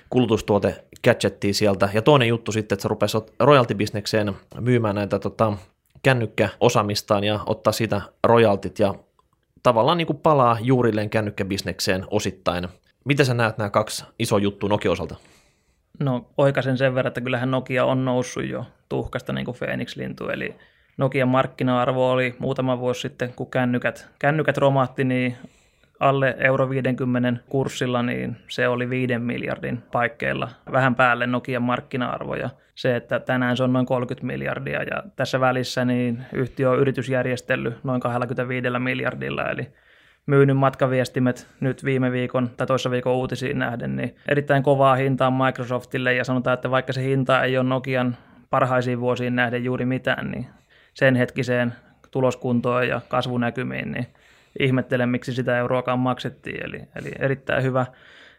kulutustuote 0.10 0.84
gadgettia 1.04 1.54
sieltä. 1.54 1.90
Ja 1.94 2.02
toinen 2.02 2.28
juttu 2.28 2.52
sitten, 2.52 2.76
että 2.76 2.82
se 2.82 2.88
rupesi 2.88 3.18
royalty-bisnekseen 3.40 4.34
myymään 4.60 4.96
näitä 4.96 5.20
tota, 5.20 5.54
kännykkäosaamistaan 6.04 7.24
ja 7.24 7.40
ottaa 7.46 7.74
siitä 7.74 8.02
royaltit 8.24 8.80
ja 8.80 8.96
tavallaan 9.64 9.98
niin 9.98 10.08
kuin 10.08 10.20
palaa 10.20 10.58
juurilleen 10.62 11.10
kännykkäbisnekseen 11.10 12.06
osittain. 12.12 12.68
Miten 13.06 13.26
sä 13.26 13.34
näet 13.34 13.58
nämä 13.58 13.70
kaksi 13.70 14.06
iso 14.20 14.38
juttu 14.38 14.68
Nokia 14.68 14.92
osalta? 14.92 15.16
No 16.00 16.26
oikaisen 16.38 16.78
sen 16.78 16.96
verran, 16.96 17.08
että 17.08 17.22
kyllähän 17.22 17.52
Nokia 17.52 17.86
on 17.86 18.06
noussut 18.06 18.46
jo 18.46 18.66
tuhkasta 18.90 19.34
niin 19.34 19.46
kuin 19.46 19.58
Phoenix-lintu, 19.58 20.30
eli 20.30 20.56
Nokian 20.98 21.28
markkina-arvo 21.28 22.12
oli 22.12 22.36
muutama 22.40 22.80
vuosi 22.80 23.02
sitten, 23.02 23.34
kun 23.34 23.52
kännykät, 23.52 24.08
kännykät 24.20 24.58
romahti, 24.58 25.04
niin 25.04 25.38
alle 26.02 26.36
euro 26.40 26.70
50 26.70 27.34
kurssilla, 27.50 28.04
niin 28.04 28.38
se 28.48 28.68
oli 28.68 28.90
5 28.90 29.18
miljardin 29.18 29.84
paikkeilla. 29.92 30.50
Vähän 30.72 30.96
päälle 30.96 31.28
Nokian 31.28 31.62
markkina-arvo 31.62 32.36
ja 32.36 32.50
se, 32.76 32.96
että 32.96 33.20
tänään 33.20 33.58
se 33.58 33.64
on 33.64 33.74
noin 33.74 33.86
30 33.86 34.28
miljardia 34.28 34.84
ja 34.84 35.04
tässä 35.16 35.40
välissä 35.40 35.86
niin 35.86 36.26
yhtiö 36.34 36.70
on 36.70 36.80
yritysjärjestellyt 36.80 37.84
noin 37.84 38.02
25 38.02 38.68
miljardilla, 38.80 39.50
eli 39.50 39.68
myynyt 40.26 40.58
matkaviestimet 40.58 41.48
nyt 41.60 41.86
viime 41.86 42.12
viikon 42.12 42.50
tai 42.58 42.68
toissa 42.68 42.92
viikon 42.92 43.14
uutisiin 43.14 43.60
nähden, 43.60 43.96
niin 43.96 44.16
erittäin 44.28 44.64
kovaa 44.64 44.96
hintaa 44.96 45.32
Microsoftille 45.32 46.14
ja 46.14 46.24
sanotaan, 46.24 46.54
että 46.54 46.72
vaikka 46.72 46.94
se 46.94 47.04
hinta 47.04 47.44
ei 47.44 47.58
ole 47.58 47.70
Nokian 47.70 48.18
parhaisiin 48.50 49.00
vuosiin 49.00 49.36
nähden 49.36 49.64
juuri 49.64 49.86
mitään, 49.86 50.32
niin 50.32 50.48
sen 50.94 51.16
hetkiseen 51.16 51.74
tuloskuntoon 52.12 52.88
ja 52.88 53.02
kasvunäkymiin, 53.08 53.92
niin 53.92 54.08
ihmettelen, 54.60 55.10
miksi 55.10 55.34
sitä 55.34 55.58
euroakaan 55.58 56.00
maksettiin. 56.00 56.66
Eli, 56.66 56.82
eli 56.96 57.12
erittäin 57.20 57.64
hyvä, 57.64 57.86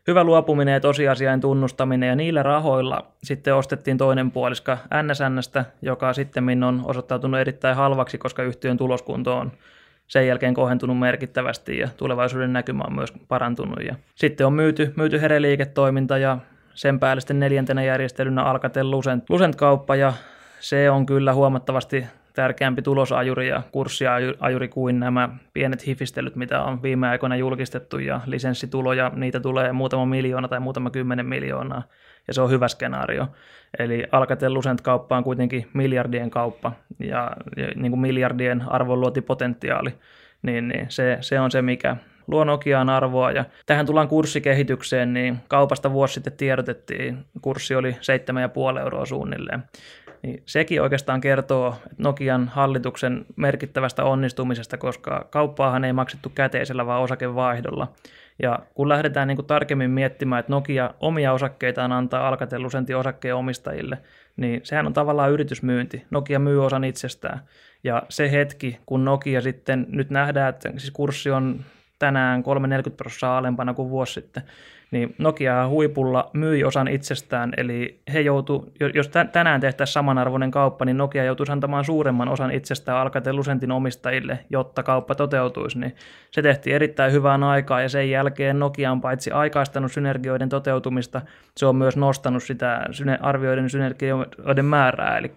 hyvä 0.07 0.25
luopuminen 0.25 0.73
ja 0.73 0.81
tosiasiain 0.81 1.41
tunnustaminen, 1.41 2.09
ja 2.09 2.17
niillä 2.17 2.43
rahoilla 2.43 3.07
sitten 3.23 3.55
ostettiin 3.55 3.99
toinen 3.99 4.31
puoliska 4.31 4.79
NSNstä, 5.03 5.65
joka 5.83 6.13
sitten 6.13 6.65
on 6.65 6.83
osoittautunut 6.85 7.41
erittäin 7.41 7.77
halvaksi, 7.77 8.19
koska 8.19 8.43
yhtiön 8.43 8.77
tuloskunto 8.77 9.37
on 9.37 9.53
sen 10.07 10.27
jälkeen 10.27 10.55
kohentunut 10.55 10.99
merkittävästi 10.99 11.79
ja 11.79 11.89
tulevaisuuden 11.97 12.53
näkymä 12.53 12.85
on 12.87 12.95
myös 12.95 13.13
parantunut. 13.29 13.85
Ja 13.85 13.95
sitten 14.15 14.47
on 14.47 14.53
myyty, 14.53 14.93
myyty 14.97 15.21
hereliiketoiminta 15.21 16.19
ja 16.19 16.39
sen 16.75 17.01
päälle 17.01 17.21
sitten 17.21 17.41
neljäntenä 17.41 17.83
järjestelynä 17.83 18.43
Alcatel 18.43 18.91
Lucent, 18.91 19.31
Lucent-kauppa 19.31 19.97
ja 19.97 20.13
se 20.61 20.91
on 20.91 21.07
kyllä 21.07 21.35
huomattavasti 21.35 22.07
tärkeämpi 22.35 22.83
tulosajuri 22.83 23.49
ja 23.49 23.63
kurssiajuri 23.73 24.69
kuin 24.69 25.01
nämä 25.01 25.29
pienet 25.53 25.87
hifistelyt, 25.87 26.37
mitä 26.37 26.63
on 26.63 26.83
viime 26.83 27.09
aikoina 27.09 27.37
julkistettu 27.37 27.99
ja 27.99 28.21
lisenssituloja, 28.27 29.13
niitä 29.15 29.41
tulee 29.41 29.73
muutama 29.73 30.07
miljoona 30.07 30.49
tai 30.49 30.61
muutama 30.61 30.91
kymmenen 30.91 31.27
miljoonaa 31.27 31.83
ja 32.29 32.35
se 32.35 32.43
on 32.43 32.51
hyvä 32.51 32.69
skenaario. 32.69 33.29
Eli 33.79 34.05
Alcatel 34.13 34.55
Lucent-kauppa 34.55 35.17
on 35.17 35.25
kuitenkin 35.25 35.69
miljardien 35.75 36.31
kauppa 36.31 36.73
ja, 36.99 37.37
ja 37.57 37.67
niin 37.75 37.93
kuin 37.93 38.01
miljardien 38.01 38.65
arvonluotipotentiaali, 38.69 39.95
niin, 40.43 40.69
niin 40.69 40.87
se, 40.89 41.19
se 41.21 41.41
on 41.41 41.51
se, 41.51 41.63
mikä 41.63 41.97
luo 42.27 42.45
Nokiaan 42.45 42.89
arvoa. 42.89 43.33
Ja 43.33 43.45
tähän 43.67 43.87
tullaan 43.87 44.09
kurssikehitykseen, 44.09 45.13
niin 45.13 45.39
kaupasta 45.49 45.93
vuosi 45.93 46.15
sitten 46.15 46.33
tiedotettiin, 46.33 47.19
kurssi 47.43 47.75
oli 47.75 47.91
7,5 47.91 48.81
euroa 48.81 49.07
suunnilleen 49.07 49.63
niin 50.23 50.43
sekin 50.47 50.83
oikeastaan 50.83 51.21
kertoo 51.21 51.75
Nokian 51.99 52.49
hallituksen 52.49 53.27
merkittävästä 53.37 54.05
onnistumisesta, 54.05 54.79
koska 54.79 55.27
kauppaahan 55.31 55.85
ei 55.85 55.93
maksettu 55.93 56.29
käteisellä, 56.35 56.87
vaan 56.87 57.03
osakevaihdolla. 57.03 57.93
Ja 58.43 58.59
kun 58.75 58.89
lähdetään 58.89 59.29
niin 59.29 59.37
kuin 59.37 59.47
tarkemmin 59.47 59.91
miettimään, 59.91 60.41
että 60.41 60.53
Nokia 60.53 60.95
omia 61.01 61.33
osakkeitaan 61.33 61.93
antaa 61.93 62.29
Alcatel 62.29 62.65
osakkeen 62.99 63.37
omistajille, 63.37 63.99
niin 64.37 64.61
sehän 64.65 64.87
on 64.87 64.93
tavallaan 64.93 65.33
yritysmyynti. 65.33 66.07
Nokia 66.11 66.39
myy 66.39 66.65
osan 66.65 66.85
itsestään. 66.85 67.41
Ja 67.85 68.03
se 68.09 68.33
hetki, 68.33 68.79
kun 68.87 69.05
Nokia 69.05 69.41
sitten, 69.41 69.87
nyt 69.89 70.11
nähdään, 70.11 70.49
että 70.49 70.71
siis 70.71 70.91
kurssi 70.91 71.31
on 71.31 71.61
tänään 71.99 72.43
3-40 72.89 72.91
prosenttia 72.97 73.39
alempana 73.39 73.75
kuin 73.75 73.91
vuosi 73.91 74.13
sitten, 74.13 74.43
niin 74.93 75.15
Nokia 75.19 75.69
huipulla 75.69 76.31
myi 76.33 76.65
osan 76.65 76.89
itsestään, 76.89 77.53
eli 77.57 78.01
he 78.13 78.21
joutu, 78.21 78.73
jos 78.95 79.11
tänään 79.33 79.61
tehtäisiin 79.61 79.93
samanarvoinen 79.93 80.51
kauppa, 80.51 80.85
niin 80.85 80.97
Nokia 80.97 81.25
joutuisi 81.25 81.53
antamaan 81.53 81.85
suuremman 81.85 82.29
osan 82.29 82.51
itsestään 82.51 82.99
Alcatel 82.99 83.37
Lucentin 83.37 83.73
omistajille, 83.73 84.39
jotta 84.51 84.83
kauppa 84.83 85.15
toteutuisi, 85.15 85.79
niin 85.79 85.97
se 86.31 86.43
tehtiin 86.43 86.77
erittäin 86.77 87.13
hyvään 87.13 87.43
aikaa, 87.43 87.81
ja 87.81 87.89
sen 87.89 88.11
jälkeen 88.11 88.59
Nokia 88.59 88.93
on 88.93 89.01
paitsi 89.01 89.31
aikaistanut 89.31 89.93
synergioiden 89.93 90.49
toteutumista, 90.49 91.21
se 91.57 91.67
on 91.67 91.77
myös 91.77 91.97
nostanut 91.97 92.43
sitä 92.43 92.87
arvioiden 93.21 93.71
synergioiden 93.71 94.65
määrää, 94.65 95.19
eli 95.19 95.33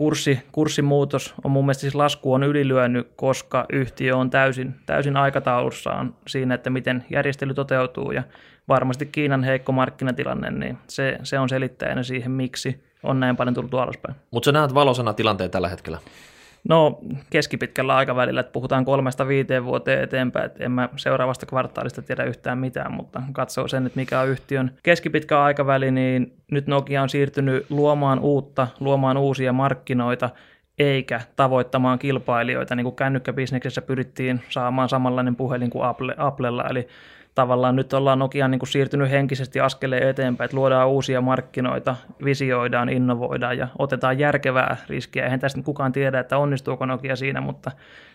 kurssi, 0.00 0.42
kurssimuutos 0.52 1.34
on 1.44 1.50
mun 1.50 1.64
mielestä 1.64 1.80
siis 1.80 1.94
lasku 1.94 2.32
on 2.32 2.42
ylilyönyt, 2.42 3.12
koska 3.16 3.66
yhtiö 3.72 4.16
on 4.16 4.30
täysin, 4.30 4.74
täysin 4.86 5.16
aikataulussaan 5.16 6.14
siinä, 6.26 6.54
että 6.54 6.70
miten 6.70 7.04
järjestely 7.10 7.54
toteutuu 7.54 8.12
ja 8.12 8.22
varmasti 8.68 9.06
Kiinan 9.06 9.44
heikko 9.44 9.72
markkinatilanne, 9.72 10.50
niin 10.50 10.78
se, 10.88 11.18
se 11.22 11.38
on 11.38 11.48
selittäjänä 11.48 12.02
siihen, 12.02 12.30
miksi 12.30 12.84
on 13.02 13.20
näin 13.20 13.36
paljon 13.36 13.54
tullut 13.54 13.74
alaspäin. 13.74 14.14
Mutta 14.30 14.44
sä 14.44 14.52
näet 14.52 14.74
valosana 14.74 15.12
tilanteen 15.12 15.50
tällä 15.50 15.68
hetkellä? 15.68 15.98
No 16.68 16.98
keskipitkällä 17.30 17.96
aikavälillä, 17.96 18.40
että 18.40 18.52
puhutaan 18.52 18.84
kolmesta 18.84 19.28
viiteen 19.28 19.64
vuoteen 19.64 20.02
eteenpäin, 20.02 20.46
että 20.46 20.64
en 20.64 20.72
mä 20.72 20.88
seuraavasta 20.96 21.46
kvartaalista 21.46 22.02
tiedä 22.02 22.24
yhtään 22.24 22.58
mitään, 22.58 22.92
mutta 22.92 23.22
katsoo 23.32 23.68
sen, 23.68 23.86
että 23.86 24.00
mikä 24.00 24.20
on 24.20 24.28
yhtiön 24.28 24.70
keskipitkä 24.82 25.42
aikaväli, 25.42 25.90
niin 25.90 26.32
nyt 26.50 26.66
Nokia 26.66 27.02
on 27.02 27.08
siirtynyt 27.08 27.66
luomaan 27.70 28.18
uutta, 28.18 28.68
luomaan 28.80 29.16
uusia 29.16 29.52
markkinoita, 29.52 30.30
eikä 30.78 31.20
tavoittamaan 31.36 31.98
kilpailijoita. 31.98 32.74
Niin 32.74 32.84
kuin 32.84 32.96
kännykkäbisneksessä 32.96 33.82
pyrittiin 33.82 34.40
saamaan 34.48 34.88
samanlainen 34.88 35.36
puhelin 35.36 35.70
kuin 35.70 35.84
Apple, 35.84 36.14
Applella, 36.16 36.64
eli 36.70 36.88
tavallaan 37.40 37.76
nyt 37.76 37.92
ollaan 37.92 38.18
Nokia 38.18 38.48
niin 38.48 38.58
kuin 38.58 38.68
siirtynyt 38.68 39.10
henkisesti 39.10 39.60
askeleen 39.60 40.08
eteenpäin, 40.08 40.44
että 40.44 40.56
luodaan 40.56 40.88
uusia 40.88 41.20
markkinoita, 41.20 41.96
visioidaan, 42.24 42.88
innovoidaan 42.88 43.58
ja 43.58 43.68
otetaan 43.78 44.18
järkevää 44.18 44.76
riskiä. 44.88 45.24
Eihän 45.24 45.40
tästä 45.40 45.62
kukaan 45.62 45.92
tiedä, 45.92 46.20
että 46.20 46.38
onnistuuko 46.38 46.86
Nokia 46.86 47.16
siinä, 47.16 47.40
mutta 47.40 47.70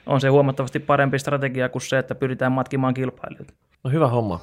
on 0.05 0.21
se 0.21 0.27
huomattavasti 0.27 0.79
parempi 0.79 1.19
strategia 1.19 1.69
kuin 1.69 1.81
se, 1.81 1.97
että 1.97 2.15
pyritään 2.15 2.51
matkimaan 2.51 2.93
kilpailijoita. 2.93 3.53
No 3.83 3.89
hyvä 3.89 4.07
homma. 4.07 4.39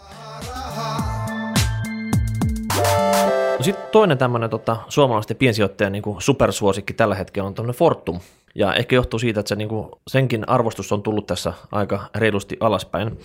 No 3.58 3.64
sitten 3.64 3.88
toinen 3.92 4.18
tämmöinen 4.18 4.50
tota, 4.50 4.76
suomalaisten 4.88 5.36
piensijoittajan 5.36 5.92
niin 5.92 6.02
supersuosikki 6.18 6.92
tällä 6.92 7.14
hetkellä 7.14 7.46
on 7.46 7.54
tämmöinen 7.54 7.78
Fortum. 7.78 8.20
Ja 8.54 8.74
ehkä 8.74 8.96
johtuu 8.96 9.18
siitä, 9.18 9.40
että 9.40 9.48
se, 9.48 9.56
niin 9.56 9.68
kuin, 9.68 9.88
senkin 10.06 10.48
arvostus 10.48 10.92
on 10.92 11.02
tullut 11.02 11.26
tässä 11.26 11.52
aika 11.72 12.00
reilusti 12.14 12.56
alaspäin. 12.60 13.18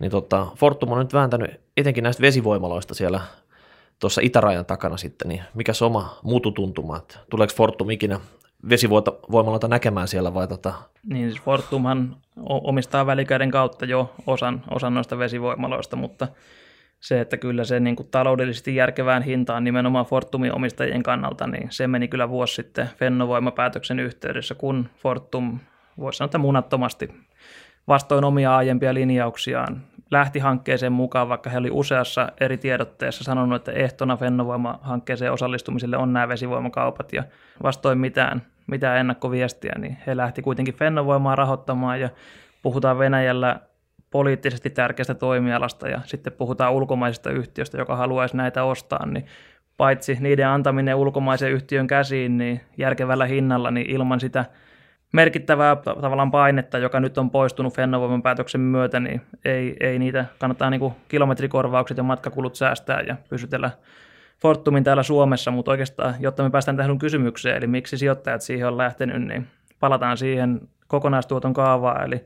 Niin 0.00 0.10
tota, 0.10 0.46
Fortum 0.56 0.92
on 0.92 0.98
nyt 0.98 1.12
vääntänyt 1.12 1.60
etenkin 1.76 2.04
näistä 2.04 2.22
vesivoimaloista 2.22 2.94
siellä 2.94 3.20
tuossa 3.98 4.20
itärajan 4.24 4.66
takana 4.66 4.96
sitten, 4.96 5.28
niin 5.28 5.42
mikä 5.54 5.72
se 5.72 5.84
oma 5.84 6.18
muututuntuma, 6.22 6.96
että 6.96 7.18
tuleeko 7.30 7.52
Fortum 7.56 7.90
ikinä 7.90 8.20
vesivoimaloita 8.68 9.68
näkemään 9.68 10.08
siellä 10.08 10.34
vai 10.34 10.48
tota? 10.48 10.74
Niin 11.04 11.30
siis 11.30 11.42
Fortumhan 11.42 12.16
omistaa 12.46 13.06
välikäiden 13.06 13.50
kautta 13.50 13.84
jo 13.84 14.14
osan, 14.26 14.62
osan 14.70 14.94
noista 14.94 15.18
vesivoimaloista, 15.18 15.96
mutta 15.96 16.28
se, 17.00 17.20
että 17.20 17.36
kyllä 17.36 17.64
se 17.64 17.80
niin 17.80 17.96
kuin 17.96 18.08
taloudellisesti 18.10 18.76
järkevään 18.76 19.22
hintaan 19.22 19.64
nimenomaan 19.64 20.06
Fortumin 20.06 20.54
omistajien 20.54 21.02
kannalta, 21.02 21.46
niin 21.46 21.68
se 21.70 21.86
meni 21.86 22.08
kyllä 22.08 22.28
vuosi 22.28 22.54
sitten 22.54 22.90
Fennovoima-päätöksen 22.96 24.00
yhteydessä, 24.00 24.54
kun 24.54 24.88
Fortum, 24.96 25.58
voisi 25.98 26.16
sanoa, 26.16 26.26
että 26.26 26.38
munattomasti 26.38 27.10
vastoin 27.88 28.24
omia 28.24 28.56
aiempia 28.56 28.94
linjauksiaan. 28.94 29.82
Lähti 30.10 30.38
hankkeeseen 30.38 30.92
mukaan, 30.92 31.28
vaikka 31.28 31.50
he 31.50 31.58
oli 31.58 31.70
useassa 31.70 32.32
eri 32.40 32.58
tiedotteessa 32.58 33.24
sanonut, 33.24 33.56
että 33.56 33.72
ehtona 33.72 34.16
Fennovoima-hankkeeseen 34.16 35.32
osallistumiselle 35.32 35.96
on 35.96 36.12
nämä 36.12 36.28
vesivoimakaupat. 36.28 37.12
Ja 37.12 37.24
vastoin 37.62 37.98
mitään, 37.98 38.42
mitään 38.66 38.98
ennakkoviestiä, 38.98 39.72
niin 39.78 39.96
he 40.06 40.16
lähti 40.16 40.42
kuitenkin 40.42 40.74
Fennovoimaa 40.74 41.36
rahoittamaan. 41.36 42.00
Ja 42.00 42.08
puhutaan 42.62 42.98
Venäjällä 42.98 43.60
poliittisesti 44.10 44.70
tärkeästä 44.70 45.14
toimialasta 45.14 45.88
ja 45.88 46.00
sitten 46.04 46.32
puhutaan 46.32 46.72
ulkomaisesta 46.72 47.30
yhtiöstä, 47.30 47.78
joka 47.78 47.96
haluaisi 47.96 48.36
näitä 48.36 48.64
ostaa, 48.64 49.06
niin 49.06 49.26
paitsi 49.76 50.16
niiden 50.20 50.48
antaminen 50.48 50.96
ulkomaisen 50.96 51.52
yhtiön 51.52 51.86
käsiin 51.86 52.38
niin 52.38 52.60
järkevällä 52.76 53.26
hinnalla, 53.26 53.70
niin 53.70 53.90
ilman 53.90 54.20
sitä 54.20 54.44
merkittävää 55.12 55.76
tavallaan 55.76 56.30
painetta, 56.30 56.78
joka 56.78 57.00
nyt 57.00 57.18
on 57.18 57.30
poistunut 57.30 57.74
Fennovoiman 57.74 58.22
päätöksen 58.22 58.60
myötä, 58.60 59.00
niin 59.00 59.20
ei, 59.44 59.76
ei 59.80 59.98
niitä 59.98 60.24
kannattaa 60.38 60.70
niin 60.70 60.80
kuin 60.80 60.94
kilometrikorvaukset 61.08 61.96
ja 61.96 62.02
matkakulut 62.02 62.54
säästää 62.54 63.00
ja 63.00 63.16
pysytellä 63.28 63.70
Fortumin 64.42 64.84
täällä 64.84 65.02
Suomessa, 65.02 65.50
mutta 65.50 65.70
oikeastaan, 65.70 66.14
jotta 66.20 66.42
me 66.42 66.50
päästään 66.50 66.76
tähän 66.76 66.98
kysymykseen, 66.98 67.56
eli 67.56 67.66
miksi 67.66 67.98
sijoittajat 67.98 68.42
siihen 68.42 68.68
on 68.68 68.78
lähtenyt, 68.78 69.22
niin 69.22 69.46
palataan 69.80 70.16
siihen 70.16 70.60
kokonaistuoton 70.88 71.54
kaavaan, 71.54 72.04
eli 72.04 72.24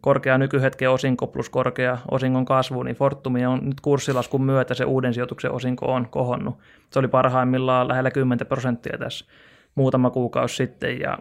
korkea 0.00 0.38
nykyhetken 0.38 0.90
osinko 0.90 1.26
plus 1.26 1.50
korkea 1.50 1.98
osingon 2.10 2.44
kasvu, 2.44 2.82
niin 2.82 2.96
Fortumi 2.96 3.46
on 3.46 3.60
nyt 3.62 3.80
kurssilaskun 3.80 4.42
myötä 4.42 4.74
se 4.74 4.84
uuden 4.84 5.14
sijoituksen 5.14 5.52
osinko 5.52 5.86
on 5.86 6.08
kohonnut. 6.08 6.58
Se 6.90 6.98
oli 6.98 7.08
parhaimmillaan 7.08 7.88
lähellä 7.88 8.10
10 8.10 8.46
prosenttia 8.46 8.98
tässä 8.98 9.26
muutama 9.74 10.10
kuukausi 10.10 10.56
sitten 10.56 11.00
ja 11.00 11.18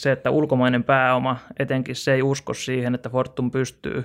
se, 0.00 0.12
että 0.12 0.30
ulkomainen 0.30 0.84
pääoma, 0.84 1.36
etenkin 1.58 1.96
se 1.96 2.14
ei 2.14 2.22
usko 2.22 2.54
siihen, 2.54 2.94
että 2.94 3.10
Fortum 3.10 3.50
pystyy 3.50 4.04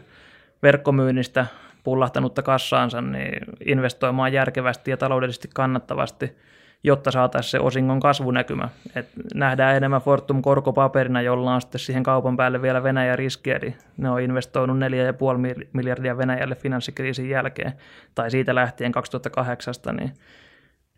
verkkomyynnistä 0.64 1.46
pullahtanutta 1.84 2.42
kassaansa 2.42 3.02
niin 3.02 3.46
investoimaan 3.66 4.34
järkevästi 4.34 4.92
ja 4.92 4.98
taloudellisesti 4.98 5.50
kannattavasti, 5.54 6.38
jotta 6.84 7.12
saataisiin 7.12 7.52
se 7.52 7.60
osingon 7.60 8.00
kasvunäkymä. 8.00 8.70
Et 8.96 9.08
nähdään 9.34 9.76
enemmän 9.76 10.02
Fortum 10.02 10.42
korkopaperina, 10.42 11.22
jolla 11.22 11.56
on 11.56 11.62
sitten 11.62 11.80
siihen 11.80 12.04
kaupan 12.04 12.38
päälle 12.38 12.62
vielä 12.62 12.84
Venäjä 12.84 13.16
riski, 13.16 13.52
eli 13.52 13.76
ne 13.98 14.10
on 14.10 14.22
investoinut 14.22 14.78
4,5 14.78 15.68
miljardia 15.74 16.18
Venäjälle 16.18 16.56
finanssikriisin 16.56 17.30
jälkeen, 17.30 17.74
tai 18.16 18.32
siitä 18.32 18.56
lähtien 18.56 18.92
2008, 18.92 19.74
niin 19.98 20.12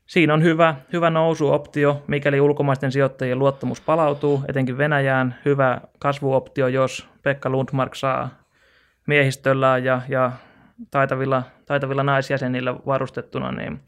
Siinä 0.07 0.33
on 0.33 0.43
hyvä, 0.43 0.75
hyvä 0.93 1.09
nousuoptio, 1.09 2.03
mikäli 2.07 2.41
ulkomaisten 2.41 2.91
sijoittajien 2.91 3.39
luottamus 3.39 3.81
palautuu, 3.81 4.43
etenkin 4.47 4.77
Venäjään. 4.77 5.35
Hyvä 5.45 5.81
kasvuoptio, 5.99 6.67
jos 6.67 7.09
Pekka 7.23 7.49
Lundmark 7.49 7.95
saa 7.95 8.29
miehistöllä 9.07 9.77
ja, 9.77 10.01
ja 10.09 10.31
taitavilla, 10.91 11.43
taitavilla 11.65 12.03
naisjäsenillä 12.03 12.75
varustettuna, 12.85 13.51
niin 13.51 13.79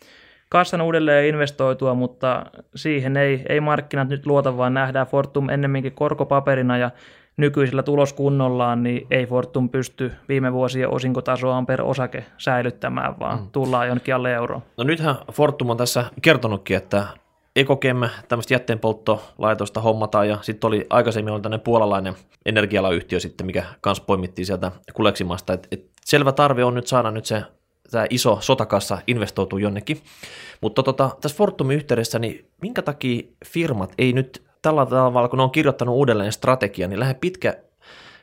kassan 0.49 0.81
uudelleen 0.81 1.25
investoitua, 1.25 1.93
mutta 1.93 2.45
siihen 2.75 3.17
ei, 3.17 3.45
ei 3.49 3.59
markkinat 3.59 4.09
nyt 4.09 4.25
luota, 4.25 4.57
vaan 4.57 4.73
nähdään 4.73 5.07
Fortum 5.07 5.49
ennemminkin 5.49 5.93
korkopaperina 5.93 6.77
ja 6.77 6.91
nykyisellä 7.39 7.83
tuloskunnollaan, 7.83 8.83
niin 8.83 9.07
ei 9.11 9.25
Fortum 9.25 9.69
pysty 9.69 10.11
viime 10.29 10.53
vuosien 10.53 10.89
osinkotasoaan 10.89 11.65
per 11.65 11.81
osake 11.81 12.25
säilyttämään, 12.37 13.19
vaan 13.19 13.39
mm. 13.39 13.47
tullaan 13.51 13.87
jonnekin 13.87 14.15
alle 14.15 14.33
euroon. 14.33 14.61
No 14.77 14.83
nythän 14.83 15.15
Fortum 15.31 15.69
on 15.69 15.77
tässä 15.77 16.05
kertonutkin, 16.21 16.77
että 16.77 17.07
Ekokem, 17.55 17.97
tämmöistä 18.27 18.53
jätteenpolttolaitosta 18.53 19.81
hommataan, 19.81 20.29
ja 20.29 20.37
sitten 20.41 20.67
oli 20.67 20.87
aikaisemmin 20.89 21.33
oli 21.33 21.41
tämmöinen 21.41 21.63
puolalainen 21.63 22.13
energialayhtiö 22.45 23.19
sitten, 23.19 23.45
mikä 23.45 23.63
kanssa 23.81 24.03
poimittiin 24.03 24.45
sieltä 24.45 24.71
kuleksimasta, 24.93 25.53
että 25.53 25.67
et 25.71 25.85
selvä 26.05 26.31
tarve 26.31 26.63
on 26.63 26.73
nyt 26.73 26.87
saada 26.87 27.11
nyt 27.11 27.25
se 27.25 27.43
tämä 27.91 28.05
iso 28.09 28.37
sotakassa 28.41 28.97
investoituu 29.07 29.59
jonnekin. 29.59 30.01
Mutta 30.61 30.83
tota, 30.83 31.09
tässä 31.21 31.37
Fortumin 31.37 31.77
yhteydessä, 31.77 32.19
niin 32.19 32.45
minkä 32.61 32.81
takia 32.81 33.23
firmat 33.45 33.93
ei 33.97 34.13
nyt 34.13 34.48
tällä 34.61 34.85
tavalla, 34.85 35.27
kun 35.27 35.37
ne 35.37 35.43
on 35.43 35.51
kirjoittanut 35.51 35.95
uudelleen 35.95 36.31
strategia, 36.31 36.87
niin 36.87 36.99
lähde 36.99 37.13
pitkä, 37.13 37.57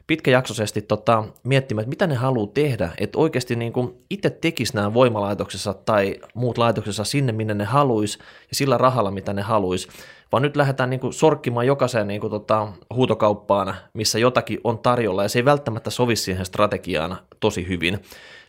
pitkäjaksoisesti 0.07 0.83
tota, 0.83 1.25
miettimään, 1.45 1.83
että 1.83 1.89
mitä 1.89 2.07
ne 2.07 2.15
haluaa 2.15 2.51
tehdä, 2.55 2.91
että 2.99 3.19
oikeasti 3.19 3.57
niin 3.57 3.73
kuin 3.73 4.05
itse 4.11 4.31
tekisi 4.31 4.75
nämä 4.75 4.95
voimalaitoksessa 4.95 5.75
tai 5.75 6.17
muut 6.35 6.59
laitoksessa 6.59 7.05
sinne, 7.05 7.33
minne 7.33 7.55
ne 7.55 7.65
haluaisi 7.65 8.19
ja 8.19 8.55
sillä 8.55 8.79
rahalla, 8.79 9.11
mitä 9.11 9.33
ne 9.33 9.43
haluaisi, 9.43 9.89
vaan 10.33 10.43
nyt 10.43 10.57
lähdetään 10.57 10.91
niin 10.91 11.01
kuin 11.01 11.13
sorkkimaan 11.13 11.67
jokaiseen 11.67 12.09
niin 12.09 12.21
kuin 12.21 12.31
tota, 12.31 12.69
huutokauppaan, 12.95 13.75
missä 13.93 14.19
jotakin 14.19 14.61
on 14.65 14.79
tarjolla. 14.79 15.23
Ja 15.23 15.29
se 15.29 15.39
ei 15.39 15.45
välttämättä 15.45 15.91
sovi 15.91 16.17
siihen 16.17 16.47
strategiaan 16.47 17.17
tosi 17.41 17.69
hyvin. 17.69 17.99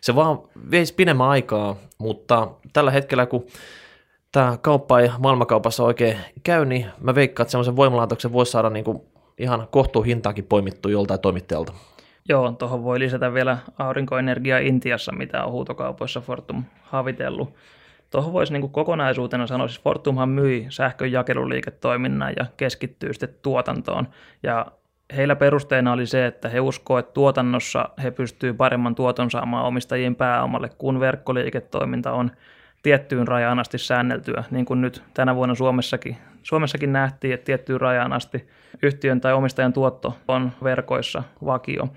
Se 0.00 0.14
vaan 0.14 0.38
veisi 0.70 0.94
pidemmän 0.94 1.28
aikaa, 1.28 1.76
mutta 1.98 2.48
tällä 2.72 2.90
hetkellä 2.90 3.26
kun 3.26 3.46
tämä 4.32 4.58
kauppa 4.62 5.00
ei 5.00 5.10
maailmankaupassa 5.18 5.84
oikein 5.84 6.16
käy, 6.42 6.64
niin 6.64 6.86
mä 7.00 7.14
veikkaan, 7.14 7.44
että 7.44 7.50
semmoisen 7.50 7.76
voimalaitoksen 7.76 8.32
voisi 8.32 8.52
saada 8.52 8.70
niin 8.70 8.84
kuin 8.84 9.02
ihan 9.38 9.68
kohtuuhintaakin 9.70 10.44
poimittu 10.44 10.88
joltain 10.88 11.20
toimittajalta. 11.20 11.72
Joo, 12.28 12.52
tuohon 12.52 12.84
voi 12.84 12.98
lisätä 12.98 13.34
vielä 13.34 13.58
aurinkoenergia 13.78 14.58
Intiassa, 14.58 15.12
mitä 15.12 15.44
on 15.44 15.52
huutokaupoissa 15.52 16.20
Fortum 16.20 16.64
havitellut. 16.82 17.54
Tuohon 18.10 18.32
voisi 18.32 18.52
niin 18.52 18.70
kokonaisuutena 18.70 19.46
sanoa, 19.46 19.68
siis 19.68 19.80
Fortumhan 19.80 20.28
myi 20.28 20.66
sähkön 20.68 21.12
jakeluliiketoiminnan 21.12 22.32
ja 22.36 22.46
keskittyy 22.56 23.12
sitten 23.12 23.34
tuotantoon. 23.42 24.08
Ja 24.42 24.66
heillä 25.16 25.36
perusteena 25.36 25.92
oli 25.92 26.06
se, 26.06 26.26
että 26.26 26.48
he 26.48 26.60
uskoo, 26.60 26.98
että 26.98 27.12
tuotannossa 27.12 27.88
he 28.02 28.10
pystyvät 28.10 28.56
paremman 28.56 28.94
tuoton 28.94 29.30
saamaan 29.30 29.64
omistajien 29.64 30.16
pääomalle, 30.16 30.70
kun 30.78 31.00
verkkoliiketoiminta 31.00 32.12
on 32.12 32.30
tiettyyn 32.82 33.28
rajaan 33.28 33.58
asti 33.58 33.78
säänneltyä, 33.78 34.44
niin 34.50 34.64
kuin 34.64 34.80
nyt 34.80 35.02
tänä 35.14 35.34
vuonna 35.34 35.54
Suomessakin, 35.54 36.16
Suomessakin 36.42 36.92
nähtiin, 36.92 37.34
että 37.34 37.44
tiettyyn 37.44 37.80
rajaan 37.80 38.12
asti 38.12 38.48
yhtiön 38.82 39.20
tai 39.20 39.32
omistajan 39.32 39.72
tuotto 39.72 40.16
on 40.28 40.52
verkoissa 40.62 41.22
vakio. 41.44 41.88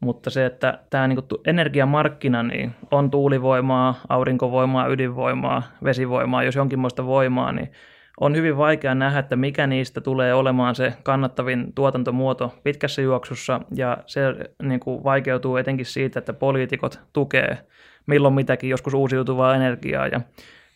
Mutta 0.00 0.30
se, 0.30 0.46
että 0.46 0.78
tämä 0.90 1.08
niin 1.08 1.18
energiamarkkina 1.46 2.42
niin 2.42 2.74
on 2.90 3.10
tuulivoimaa, 3.10 3.94
aurinkovoimaa, 4.08 4.86
ydinvoimaa, 4.86 5.62
vesivoimaa, 5.84 6.42
jos 6.42 6.54
jonkinmoista 6.54 7.06
voimaa, 7.06 7.52
niin 7.52 7.72
on 8.20 8.36
hyvin 8.36 8.56
vaikea 8.56 8.94
nähdä, 8.94 9.18
että 9.18 9.36
mikä 9.36 9.66
niistä 9.66 10.00
tulee 10.00 10.34
olemaan 10.34 10.74
se 10.74 10.92
kannattavin 11.02 11.72
tuotantomuoto 11.74 12.54
pitkässä 12.64 13.02
juoksussa, 13.02 13.60
ja 13.74 13.98
se 14.06 14.20
niin 14.62 14.80
kuin 14.80 15.04
vaikeutuu 15.04 15.56
etenkin 15.56 15.86
siitä, 15.86 16.18
että 16.18 16.32
poliitikot 16.32 17.00
tukee 17.12 17.58
milloin 18.06 18.34
mitäkin, 18.34 18.70
joskus 18.70 18.94
uusiutuvaa 18.94 19.54
energiaa, 19.54 20.06
ja 20.06 20.20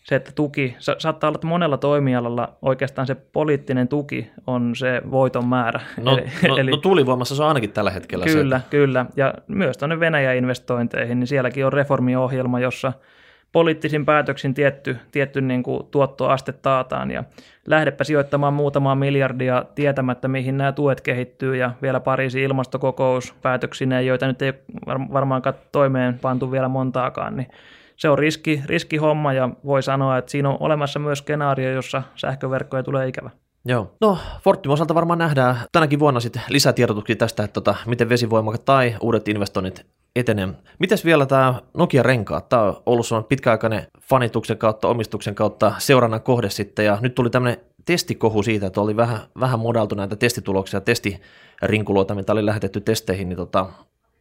se, 0.05 0.15
että 0.15 0.33
tuki, 0.35 0.77
saattaa 0.79 1.29
olla, 1.29 1.37
että 1.37 1.47
monella 1.47 1.77
toimialalla 1.77 2.53
oikeastaan 2.63 3.07
se 3.07 3.15
poliittinen 3.15 3.89
tuki 3.89 4.31
on 4.47 4.77
se 4.77 5.03
voiton 5.11 5.47
määrä. 5.47 5.81
No, 6.03 6.19
eli, 6.19 6.49
no, 6.49 6.57
eli, 6.57 6.71
no 6.71 6.77
tuulivoimassa 6.77 7.37
se 7.37 7.43
on 7.43 7.49
ainakin 7.49 7.73
tällä 7.73 7.91
hetkellä 7.91 8.25
Kyllä, 8.25 8.59
se. 8.59 8.65
kyllä. 8.71 9.07
Ja 9.17 9.35
myös 9.49 9.79
tuonne 9.79 10.01
Venäjä-investointeihin, 10.01 11.21
niin 11.21 11.27
sielläkin 11.27 11.67
on 11.67 11.73
reformiohjelma, 11.73 12.61
jossa 12.61 12.93
poliittisin 13.57 14.05
päätöksin 14.05 14.55
tietty, 14.55 14.97
tietty 15.13 15.41
niin 15.41 15.63
kuin 15.63 15.87
tuottoaste 15.91 16.53
taataan 16.53 17.11
ja 17.11 17.25
lähdepä 17.67 18.05
sijoittamaan 18.05 18.55
muutamaa 18.55 18.95
miljardia 18.95 19.65
tietämättä, 19.75 20.29
mihin 20.29 20.57
nämä 20.57 20.73
tuet 20.73 21.01
kehittyy 21.01 21.57
ja 21.57 21.71
vielä 21.83 22.01
Pariisin 22.01 22.43
ilmastokokous 22.43 23.35
päätöksineen, 23.43 24.07
joita 24.07 24.27
nyt 24.27 24.43
ei 24.43 24.53
varmaankaan 25.13 25.55
toimeen 25.73 26.19
pantu 26.19 26.51
vielä 26.51 26.69
montaakaan, 26.69 27.37
niin 27.37 27.49
se 27.97 28.09
on 28.09 28.19
riski, 28.19 28.63
riskihomma 28.67 29.33
ja 29.33 29.49
voi 29.65 29.83
sanoa, 29.83 30.19
että 30.19 30.31
siinä 30.31 30.49
on 30.49 30.57
olemassa 30.61 30.99
myös 30.99 31.19
skenaario, 31.19 31.71
jossa 31.71 32.03
sähköverkkoja 32.17 32.83
tulee 32.83 33.09
ikävä. 33.09 33.31
Joo. 33.65 33.95
No 34.01 34.19
Fortin 34.43 34.73
osalta 34.73 34.95
varmaan 34.95 35.19
nähdään 35.19 35.57
tänäkin 35.73 35.99
vuonna 35.99 36.21
sitten 36.21 36.43
lisätiedotuksia 36.49 37.17
tästä, 37.17 37.45
että 37.45 37.55
tota, 37.55 37.75
miten 37.87 38.09
vesivoima 38.09 38.59
tai 38.59 38.97
uudet 39.01 39.29
investoinnit 39.29 39.87
etenee. 40.17 40.49
Mites 40.79 41.05
vielä 41.05 41.27
tämä 41.27 41.55
Nokia-renkaat? 41.75 42.49
Tämä 42.49 42.63
on 42.63 42.83
ollut 42.87 43.07
sellainen 43.07 43.29
pitkäaikainen 43.29 43.87
fanituksen 44.01 44.59
kautta, 44.59 44.89
omistuksen 44.89 45.35
kautta 45.35 45.73
seurannan 45.79 46.23
kohde 46.23 46.51
sitten, 46.51 46.85
ja 46.85 46.99
nyt 47.01 47.15
tuli 47.15 47.31
tämmöinen 47.31 47.61
testikohu 47.85 48.43
siitä, 48.43 48.67
että 48.67 48.81
oli 48.81 48.97
vähän, 48.97 49.19
vähän 49.41 49.59
modaltu 49.59 49.95
näitä 49.95 50.17
testituloksia, 50.17 50.81
testirinkuloita, 50.81 52.15
mitä 52.15 52.33
oli 52.33 52.47
lähetetty 52.47 52.81
testeihin, 52.81 53.29
niin 53.29 53.37
tota, 53.37 53.67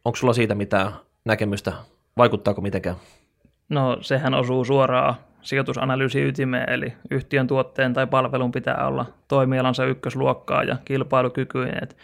onko 0.04 0.16
sulla 0.16 0.32
siitä 0.32 0.54
mitään 0.54 0.92
näkemystä? 1.24 1.72
Vaikuttaako 2.16 2.60
mitenkään? 2.60 2.96
No 3.68 3.98
sehän 4.00 4.34
osuu 4.34 4.64
suoraan 4.64 5.14
sijoitusanalyysi 5.42 6.22
ytimeen, 6.22 6.70
eli 6.70 6.92
yhtiön 7.10 7.46
tuotteen 7.46 7.92
tai 7.92 8.06
palvelun 8.06 8.52
pitää 8.52 8.86
olla 8.86 9.06
toimialansa 9.28 9.84
ykkösluokkaa 9.84 10.62
ja 10.62 10.76
kilpailukykyinen. 10.84 11.82
Et 11.82 11.96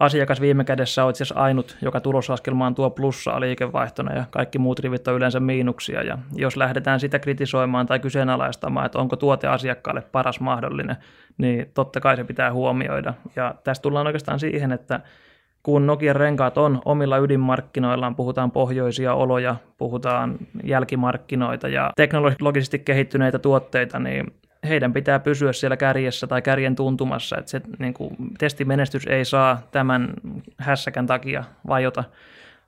asiakas 0.00 0.40
viime 0.40 0.64
kädessä 0.64 1.04
on 1.04 1.10
itse 1.10 1.24
asiassa 1.24 1.40
ainut, 1.40 1.76
joka 1.82 2.00
tuloslaskelmaan 2.00 2.74
tuo 2.74 2.90
plussaa 2.90 3.40
liikevaihtona 3.40 4.14
ja 4.14 4.24
kaikki 4.30 4.58
muut 4.58 4.78
rivit 4.78 5.08
on 5.08 5.14
yleensä 5.14 5.40
miinuksia. 5.40 6.02
Ja 6.02 6.18
jos 6.34 6.56
lähdetään 6.56 7.00
sitä 7.00 7.18
kritisoimaan 7.18 7.86
tai 7.86 7.98
kyseenalaistamaan, 8.00 8.86
että 8.86 8.98
onko 8.98 9.16
tuote 9.16 9.46
asiakkaalle 9.46 10.02
paras 10.02 10.40
mahdollinen, 10.40 10.96
niin 11.38 11.70
totta 11.74 12.00
kai 12.00 12.16
se 12.16 12.24
pitää 12.24 12.52
huomioida. 12.52 13.14
Ja 13.36 13.54
tässä 13.64 13.82
tullaan 13.82 14.06
oikeastaan 14.06 14.40
siihen, 14.40 14.72
että 14.72 15.00
kun 15.62 15.86
Nokian 15.86 16.16
renkaat 16.16 16.58
on 16.58 16.82
omilla 16.84 17.18
ydinmarkkinoillaan, 17.18 18.16
puhutaan 18.16 18.50
pohjoisia 18.50 19.14
oloja, 19.14 19.56
puhutaan 19.78 20.38
jälkimarkkinoita 20.64 21.68
ja 21.68 21.90
teknologisesti 21.96 22.78
kehittyneitä 22.78 23.38
tuotteita, 23.38 23.98
niin 23.98 24.26
heidän 24.68 24.92
pitää 24.92 25.18
pysyä 25.18 25.52
siellä 25.52 25.76
kärjessä 25.76 26.26
tai 26.26 26.42
kärjen 26.42 26.76
tuntumassa, 26.76 27.36
että 27.38 27.50
se 27.50 27.60
niin 27.78 27.94
kuin, 27.94 28.16
testimenestys 28.38 29.06
ei 29.06 29.24
saa 29.24 29.62
tämän 29.70 30.12
hässäkän 30.58 31.06
takia 31.06 31.44
vajota, 31.68 32.04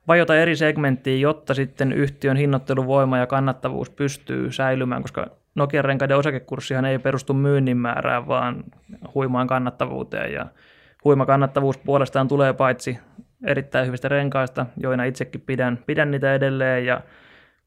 vajota 0.07 0.35
eri 0.35 0.55
segmenttiin, 0.55 1.21
jotta 1.21 1.53
sitten 1.53 1.93
yhtiön 1.93 2.37
hinnoitteluvoima 2.37 3.17
ja 3.17 3.27
kannattavuus 3.27 3.89
pystyy 3.89 4.51
säilymään, 4.51 5.01
koska 5.01 5.27
Nokian 5.55 5.85
renkaiden 5.85 6.17
osakekurssihan 6.17 6.85
ei 6.85 6.99
perustu 6.99 7.33
myynnin 7.33 7.77
määrään, 7.77 8.27
vaan 8.27 8.63
huimaan 9.15 9.47
kannattavuuteen. 9.47 10.33
Ja 10.33 10.45
huima 11.03 11.25
kannattavuus 11.25 11.77
puolestaan 11.77 12.27
tulee 12.27 12.53
paitsi 12.53 12.99
erittäin 13.45 13.87
hyvistä 13.87 14.07
renkaista, 14.07 14.65
joina 14.77 15.03
itsekin 15.03 15.41
pidän, 15.41 15.79
pidän 15.85 16.11
niitä 16.11 16.33
edelleen 16.35 16.85
ja 16.85 17.01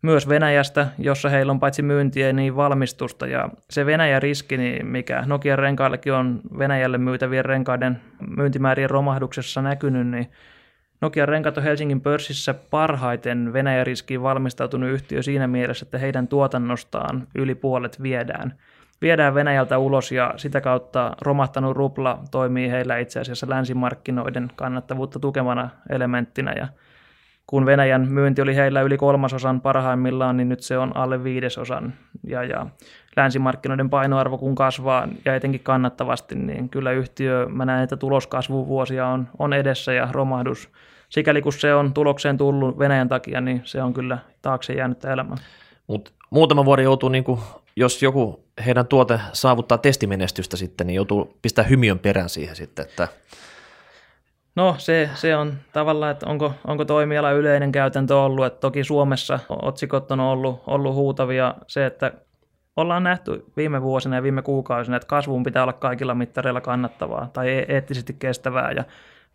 myös 0.05 0.29
Venäjästä, 0.29 0.87
jossa 0.99 1.29
heillä 1.29 1.51
on 1.51 1.61
paitsi 1.61 1.83
myyntiä 1.83 2.33
niin 2.33 2.57
valmistusta. 2.57 3.27
Ja 3.27 3.49
se 3.71 3.87
Venäjän 3.87 4.23
riski, 4.23 4.57
niin 4.57 4.87
mikä 4.87 5.23
Nokian 5.27 5.59
renkaillekin 5.59 6.13
on 6.13 6.41
Venäjälle 6.59 6.99
myytävien 6.99 7.45
renkaiden 7.45 8.01
myyntimäärien 8.37 8.91
romahduksessa 8.91 9.63
näkynyt, 9.63 10.07
niin 10.07 10.31
Nokian 11.01 11.29
renkaat 11.29 11.59
on 11.59 11.65
Helsingin 11.65 12.01
pörssissä 12.01 12.55
parhaiten 12.71 13.53
Venäjän 13.53 13.87
riskiin 13.87 14.23
valmistautunut 14.23 14.91
yhtiö 14.91 15.23
siinä 15.23 15.47
mielessä, 15.47 15.85
että 15.85 15.99
heidän 15.99 16.29
tuotannostaan 16.29 17.27
yli 17.35 17.55
puolet 17.55 18.03
viedään– 18.03 18.55
viedään 19.05 19.35
Venäjältä 19.35 19.79
ulos 19.79 20.13
ja 20.13 20.35
sitä 20.37 20.61
kautta 20.61 21.17
romahtanut 21.21 21.77
rupla 21.77 22.19
toimii 22.31 22.71
heillä 22.71 22.99
itse 22.99 23.21
asiassa 23.21 23.47
länsimarkkinoiden 23.49 24.49
kannattavuutta 24.57 25.19
tukevana 25.19 25.71
elementtinä. 25.91 26.53
Ja 26.57 26.69
kun 27.47 27.67
Venäjän 27.67 28.13
myynti 28.13 28.43
oli 28.43 28.57
heillä 28.57 28.83
yli 28.83 28.97
kolmasosan 28.97 29.61
parhaimmillaan, 29.61 30.37
niin 30.37 30.49
nyt 30.49 30.61
se 30.61 30.79
on 30.79 30.97
alle 30.97 31.25
viidesosan. 31.25 31.95
Ja, 32.27 32.45
ja 32.45 32.67
länsimarkkinoiden 33.17 33.91
painoarvo 33.91 34.39
kun 34.39 34.55
kasvaa 34.55 35.09
ja 35.25 35.35
etenkin 35.35 35.61
kannattavasti, 35.61 36.35
niin 36.35 36.69
kyllä 36.69 36.93
yhtiö, 36.93 37.47
mä 37.49 37.65
näen, 37.65 37.85
että 37.85 37.97
tuloskasvuvuosia 37.97 39.07
on, 39.07 39.29
on 39.39 39.53
edessä 39.53 39.93
ja 39.93 40.09
romahdus. 40.13 40.71
Sikäli 41.09 41.43
kun 41.43 41.53
se 41.53 41.75
on 41.75 41.95
tulokseen 41.95 42.37
tullut 42.37 42.79
Venäjän 42.79 43.09
takia, 43.09 43.41
niin 43.41 43.61
se 43.65 43.83
on 43.83 43.95
kyllä 43.95 44.19
taakse 44.43 44.73
jäänyt 44.73 45.05
elämä. 45.05 45.35
Mutta 45.87 46.11
muutama 46.31 46.65
vuosi 46.65 46.83
joutuu, 46.83 47.09
niin 47.09 47.25
kuin, 47.25 47.41
jos 47.77 48.03
joku 48.03 48.45
heidän 48.67 48.87
tuote 48.87 49.21
saavuttaa 49.33 49.79
testimenestystä 49.79 50.57
sitten, 50.57 50.87
niin 50.87 50.95
joutuu 50.95 51.37
pistää 51.43 51.65
hymiön 51.65 51.99
perään 51.99 52.29
siihen 52.29 52.57
sitten, 52.57 52.85
että 52.85 53.09
No 54.57 54.75
se, 54.79 55.11
se 55.15 55.37
on 55.37 55.55
tavallaan, 55.73 56.13
että 56.13 56.27
onko, 56.27 56.53
onko 56.67 56.85
toimiala 56.85 57.31
yleinen 57.31 57.73
käytäntö 57.73 58.19
ollut, 58.19 58.47
että 58.47 58.61
toki 58.61 58.85
Suomessa 58.85 59.39
otsikot 59.49 60.11
on 60.11 60.21
ollut, 60.21 60.63
ollut 60.67 60.95
huutavia 60.95 61.55
se, 61.67 61.87
että 61.87 62.13
ollaan 62.77 63.05
nähty 63.05 63.45
viime 63.57 63.83
vuosina 63.83 64.17
ja 64.17 64.23
viime 64.23 64.43
kuukausina, 64.43 64.97
että 64.97 65.07
kasvun 65.07 65.43
pitää 65.43 65.63
olla 65.63 65.73
kaikilla 65.73 66.15
mittareilla 66.15 66.61
kannattavaa 66.61 67.31
tai 67.33 67.51
e-, 67.51 67.67
eettisesti 67.69 68.17
kestävää 68.19 68.73
ja 68.73 68.85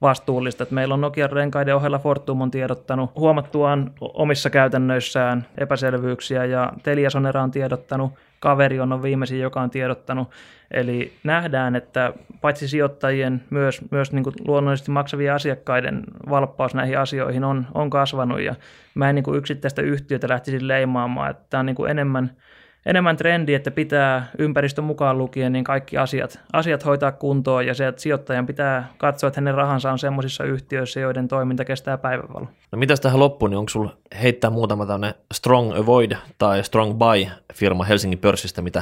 vastuullista. 0.02 0.64
Että 0.64 0.76
meillä 0.76 0.94
on 0.94 1.02
Nokian 1.02 1.32
renkaiden 1.32 1.76
ohella 1.76 2.00
Fortum 2.00 2.42
on 2.42 2.52
tiedottanut 2.52 3.16
huomattuaan 3.16 3.92
omissa 4.02 4.50
käytännöissään 4.50 5.46
epäselvyyksiä 5.58 6.46
ja 6.46 6.74
Teliasonera 6.84 7.44
on 7.44 7.52
tiedottanut, 7.52 8.12
kaveri 8.40 8.80
on 8.80 9.04
viimeisin, 9.04 9.40
joka 9.40 9.62
on 9.62 9.70
tiedottanut. 9.70 10.30
Eli 10.72 11.14
nähdään, 11.24 11.76
että 11.76 12.14
paitsi 12.42 12.68
sijoittajien, 12.68 13.44
myös, 13.50 13.92
myös 13.92 14.12
niin 14.12 14.24
kuin 14.24 14.36
luonnollisesti 14.48 14.92
maksavien 14.92 15.34
asiakkaiden 15.34 16.04
valppaus 16.30 16.76
näihin 16.76 17.00
asioihin 17.00 17.44
on, 17.44 17.68
on 17.74 17.90
kasvanut 17.90 18.42
ja 18.42 18.56
mä 18.96 19.10
en 19.10 19.16
niin 19.16 19.24
kuin 19.24 19.38
yksittäistä 19.38 19.82
yhtiötä 19.82 20.30
lähtisi 20.30 20.68
leimaamaan, 20.68 21.32
että 21.32 21.44
tämä 21.50 21.60
on 21.60 21.66
niin 21.66 21.76
kuin 21.76 21.92
enemmän– 21.92 22.32
enemmän 22.86 23.18
trendi, 23.18 23.54
että 23.54 23.72
pitää 23.72 24.28
ympäristön 24.38 24.86
mukaan 24.86 25.18
lukien 25.18 25.54
niin 25.54 25.64
kaikki 25.64 25.98
asiat, 25.98 26.40
asiat 26.54 26.86
hoitaa 26.86 27.12
kuntoon 27.12 27.68
ja 27.68 27.74
se, 27.74 27.88
että 27.88 28.02
sijoittajan 28.02 28.46
pitää 28.46 28.90
katsoa, 28.98 29.28
että 29.28 29.42
hänen 29.42 29.54
rahansa 29.54 29.92
on 29.92 30.00
sellaisissa 30.00 30.44
yhtiöissä, 30.44 31.00
joiden 31.00 31.28
toiminta 31.28 31.66
kestää 31.66 31.98
päivänvalo. 31.98 32.48
No 32.72 32.78
mitäs 32.78 33.00
tähän 33.00 33.20
loppuun, 33.20 33.52
niin 33.52 33.58
onko 33.58 33.70
sinulla 33.70 33.98
heittää 34.22 34.50
muutama 34.50 34.86
tämmöinen 34.86 35.14
Strong 35.34 35.78
Avoid 35.78 36.12
tai 36.38 36.64
Strong 36.64 36.94
Buy 36.98 37.28
firma 37.54 37.84
Helsingin 37.84 38.20
pörssistä, 38.20 38.62
mitä, 38.62 38.82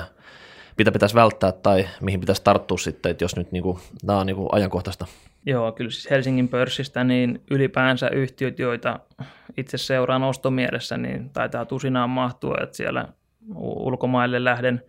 mitä 0.77 0.91
pitäisi 0.91 1.15
välttää 1.15 1.51
tai 1.51 1.87
mihin 2.01 2.19
pitäisi 2.19 2.43
tarttua 2.43 2.77
sitten, 2.77 3.09
että 3.09 3.23
jos 3.23 3.35
nyt 3.35 3.51
niin 3.51 3.63
kuin, 3.63 3.77
tämä 4.05 4.19
on 4.19 4.25
niin 4.25 4.35
kuin 4.35 4.49
ajankohtaista? 4.51 5.05
Joo, 5.45 5.71
kyllä 5.71 5.91
siis 5.91 6.09
Helsingin 6.09 6.47
pörssistä 6.47 7.03
niin 7.03 7.41
ylipäänsä 7.51 8.09
yhtiöt, 8.09 8.59
joita 8.59 8.99
itse 9.57 9.77
seuraan 9.77 10.23
ostomielessä, 10.23 10.97
niin 10.97 11.29
taitaa 11.29 11.65
tusinaan 11.65 12.09
mahtua, 12.09 12.57
että 12.63 12.77
siellä 12.77 13.07
ulkomaille 13.55 14.43
lähden, 14.43 14.81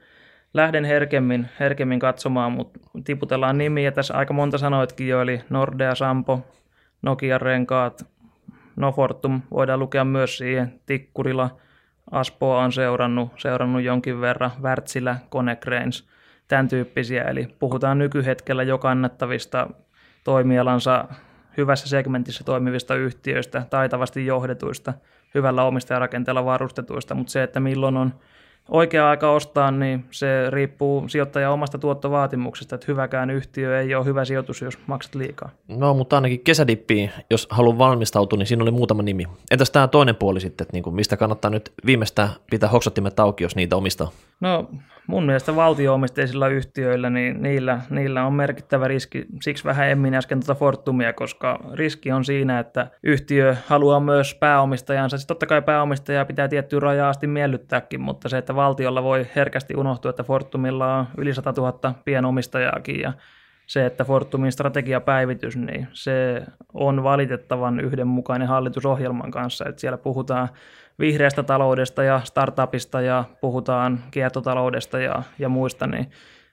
lähden 0.55 0.85
herkemmin, 0.85 1.49
herkemmin 1.61 1.99
katsomaan, 1.99 2.53
mutta 2.53 2.81
tiputellaan 3.05 3.59
nimiä. 3.59 3.93
Tässä 3.93 4.15
aika 4.15 4.35
monta 4.35 4.59
sanoitkin 4.59 5.09
jo, 5.09 5.23
eli 5.23 5.41
Nordea, 5.51 5.95
Sampo, 5.95 6.47
Nokia 7.03 7.39
renkaat, 7.39 8.07
Nofortum 8.77 9.41
voidaan 9.51 9.81
lukea 9.81 10.05
myös 10.05 10.39
siihen, 10.39 10.81
Tikkurila, 10.87 11.57
Aspoa 12.11 12.59
on 12.59 12.73
seurannut, 12.73 13.33
seurannut 13.37 13.83
jonkin 13.83 14.21
verran, 14.21 14.51
Wärtsilä, 14.63 15.17
Konecranes, 15.29 16.09
tämän 16.49 16.69
tyyppisiä. 16.69 17.23
Eli 17.25 17.49
puhutaan 17.59 17.99
nykyhetkellä 17.99 18.63
jo 18.63 18.79
kannattavista 18.79 19.71
toimialansa 20.25 21.05
hyvässä 21.57 21.89
segmentissä 21.89 22.45
toimivista 22.45 22.95
yhtiöistä, 22.95 23.63
taitavasti 23.71 24.27
johdetuista, 24.27 24.95
hyvällä 25.35 25.65
omistajarakenteella 25.65 26.45
varustetuista, 26.45 27.15
mutta 27.15 27.31
se, 27.31 27.43
että 27.43 27.61
milloin 27.61 27.97
on 27.97 28.15
oikea 28.69 29.11
aika 29.11 29.31
ostaa, 29.31 29.71
niin 29.71 30.05
se 30.11 30.51
riippuu 30.51 31.09
sijoittajan 31.09 31.53
omasta 31.53 31.79
tuottovaatimuksesta, 31.79 32.75
että 32.75 32.85
hyväkään 32.89 33.31
yhtiö 33.31 33.81
ei 33.81 33.95
ole 33.95 34.05
hyvä 34.05 34.25
sijoitus, 34.25 34.63
jos 34.63 34.79
maksat 34.87 35.15
liikaa. 35.15 35.51
No, 35.69 35.95
mutta 35.95 36.17
ainakin 36.17 36.41
kesädippiin, 36.41 37.11
jos 37.31 37.49
haluan 37.51 37.79
valmistautua, 37.79 38.37
niin 38.37 38.47
siinä 38.47 38.63
oli 38.63 38.71
muutama 38.71 39.03
nimi. 39.03 39.25
Entäs 39.51 39.71
tämä 39.71 39.89
toinen 39.89 40.17
puoli 40.17 40.41
sitten, 40.41 40.65
että 40.65 40.77
niin 40.77 40.83
kuin 40.83 40.97
mistä 40.97 41.17
kannattaa 41.17 41.51
nyt 41.51 41.73
viimeistään 41.87 42.29
pitää 42.51 42.69
hoksottimet 42.69 43.21
auki, 43.21 43.45
jos 43.45 43.57
niitä 43.57 43.77
omistaa? 43.77 44.11
No, 44.41 44.71
mun 45.07 45.27
mielestä 45.27 45.57
valtio-omisteisilla 45.57 46.49
yhtiöillä, 46.49 47.11
niin 47.11 47.43
niillä, 47.43 47.81
niillä 47.91 48.27
on 48.27 48.33
merkittävä 48.33 48.89
riski. 48.89 49.27
Siksi 49.43 49.65
vähän 49.65 49.89
emmin 49.89 50.15
äsken 50.15 50.41
tuota 50.41 50.59
Fortumia, 50.59 51.13
koska 51.13 51.61
riski 51.73 52.13
on 52.13 52.25
siinä, 52.25 52.59
että 52.59 52.91
yhtiö 53.03 53.57
haluaa 53.67 54.01
myös 54.01 54.35
pääomistajansa. 54.35 55.19
Siis 55.19 55.27
totta 55.27 55.47
kai 55.47 55.63
pääomistajaa 55.63 56.25
pitää 56.25 56.49
tiettyä 56.49 56.81
rajaa 56.81 57.09
asti 57.09 57.27
miellyttääkin, 57.27 58.01
mutta 58.01 58.29
se, 58.29 58.39
että 58.39 58.55
valtiolla 58.59 59.03
voi 59.03 59.27
herkästi 59.37 59.75
unohtua, 59.77 60.11
että 60.11 60.23
Fortumilla 60.23 60.97
on 60.99 61.07
yli 61.17 61.35
100 61.35 61.53
000 61.57 61.95
pienomistajaakin 62.05 63.01
ja 63.01 63.13
se, 63.67 63.87
että 63.87 64.05
Fortumin 64.05 64.53
strategiapäivitys, 64.53 65.57
niin 65.57 65.89
se 65.93 66.43
on 66.75 67.03
valitettavan 67.03 67.81
yhdenmukainen 67.81 68.49
hallitusohjelman 68.49 69.31
kanssa, 69.31 69.65
että 69.69 69.81
siellä 69.81 69.99
puhutaan 69.99 70.49
vihreästä 70.99 71.43
taloudesta 71.43 72.03
ja 72.03 72.21
startupista 72.25 73.01
ja 73.01 73.25
puhutaan 73.41 74.05
kiertotaloudesta 74.11 74.99
ja, 74.99 75.23
ja 75.39 75.49
muista, 75.49 75.87
niin 75.87 76.11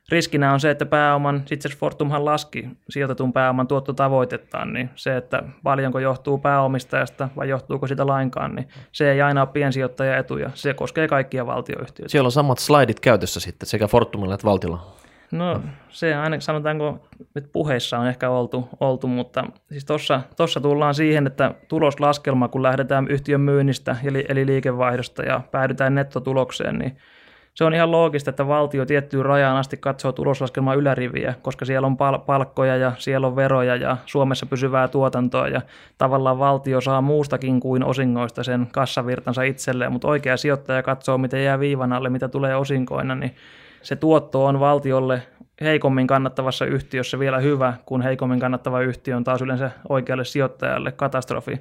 riskinä 0.09 0.53
on 0.53 0.59
se, 0.59 0.69
että 0.71 0.85
pääoman, 0.85 1.43
itse 1.51 1.67
asiassa 1.67 1.79
Fortumhan 1.79 2.25
laski 2.25 2.69
sijoitetun 2.89 3.33
pääoman 3.33 3.67
tuottotavoitettaan, 3.67 4.73
niin 4.73 4.89
se, 4.95 5.17
että 5.17 5.43
paljonko 5.63 5.99
johtuu 5.99 6.37
pääomistajasta 6.37 7.29
vai 7.35 7.49
johtuuko 7.49 7.87
sitä 7.87 8.07
lainkaan, 8.07 8.55
niin 8.55 8.67
se 8.91 9.11
ei 9.11 9.21
aina 9.21 9.41
ole 9.41 9.49
piensijoittaja 9.53 10.17
etuja. 10.17 10.49
Se 10.53 10.73
koskee 10.73 11.07
kaikkia 11.07 11.45
valtioyhtiöitä. 11.45 12.11
Siellä 12.11 12.27
on 12.27 12.31
samat 12.31 12.57
slaidit 12.57 12.99
käytössä 12.99 13.39
sitten 13.39 13.67
sekä 13.67 13.87
Fortumilla 13.87 14.33
että 14.33 14.47
valtiolla. 14.47 14.95
No 15.31 15.61
se 15.89 16.15
aina 16.15 16.39
sanotaanko, 16.39 17.07
että 17.35 17.49
puheissa 17.53 17.99
on 17.99 18.07
ehkä 18.07 18.29
oltu, 18.29 18.69
oltu 18.79 19.07
mutta 19.07 19.43
siis 19.71 19.85
tuossa 20.35 20.61
tullaan 20.61 20.95
siihen, 20.95 21.27
että 21.27 21.53
tuloslaskelma, 21.67 22.47
kun 22.47 22.63
lähdetään 22.63 23.07
yhtiön 23.07 23.41
myynnistä 23.41 23.95
eli, 24.03 24.25
eli 24.29 24.45
liikevaihdosta 24.45 25.23
ja 25.23 25.41
päädytään 25.51 25.95
nettotulokseen, 25.95 26.79
niin 26.79 26.97
se 27.55 27.63
on 27.63 27.73
ihan 27.73 27.91
loogista, 27.91 28.29
että 28.29 28.47
valtio 28.47 28.85
tiettyyn 28.85 29.25
rajaan 29.25 29.57
asti 29.57 29.77
katsoo 29.77 30.11
tuloslaskelman 30.11 30.77
yläriviä, 30.77 31.33
koska 31.41 31.65
siellä 31.65 31.85
on 31.85 31.97
pal- 31.97 32.19
palkkoja 32.19 32.77
ja 32.77 32.91
siellä 32.97 33.27
on 33.27 33.35
veroja 33.35 33.75
ja 33.75 33.97
Suomessa 34.05 34.45
pysyvää 34.45 34.87
tuotantoa 34.87 35.47
ja 35.47 35.61
tavallaan 35.97 36.39
valtio 36.39 36.81
saa 36.81 37.01
muustakin 37.01 37.59
kuin 37.59 37.83
osingoista 37.83 38.43
sen 38.43 38.67
kassavirtansa 38.71 39.43
itselleen, 39.43 39.91
mutta 39.91 40.07
oikea 40.07 40.37
sijoittaja 40.37 40.83
katsoo, 40.83 41.17
miten 41.17 41.43
jää 41.43 41.59
viivan 41.59 41.93
alle, 41.93 42.09
mitä 42.09 42.27
tulee 42.27 42.55
osinkoina, 42.55 43.15
niin 43.15 43.35
se 43.81 43.95
tuotto 43.95 44.45
on 44.45 44.59
valtiolle 44.59 45.21
heikommin 45.61 46.07
kannattavassa 46.07 46.65
yhtiössä 46.65 47.19
vielä 47.19 47.39
hyvä, 47.39 47.73
kun 47.85 48.01
heikommin 48.01 48.39
kannattava 48.39 48.81
yhtiö 48.81 49.15
on 49.15 49.23
taas 49.23 49.41
yleensä 49.41 49.71
oikealle 49.89 50.25
sijoittajalle 50.25 50.91
katastrofi. 50.91 51.59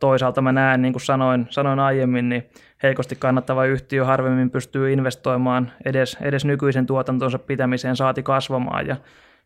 Toisaalta 0.00 0.42
mä 0.42 0.52
näen, 0.52 0.82
niin 0.82 0.92
kuin 0.92 1.02
sanoin, 1.02 1.46
sanoin 1.50 1.78
aiemmin, 1.78 2.28
niin 2.28 2.50
heikosti 2.82 3.16
kannattava 3.16 3.64
yhtiö 3.64 4.04
harvemmin 4.04 4.50
pystyy 4.50 4.92
investoimaan 4.92 5.72
edes, 5.84 6.16
edes 6.20 6.44
nykyisen 6.44 6.86
tuotantonsa 6.86 7.38
pitämiseen 7.38 7.96
saati 7.96 8.22
kasvamaan. 8.22 8.86
Ja 8.86 8.96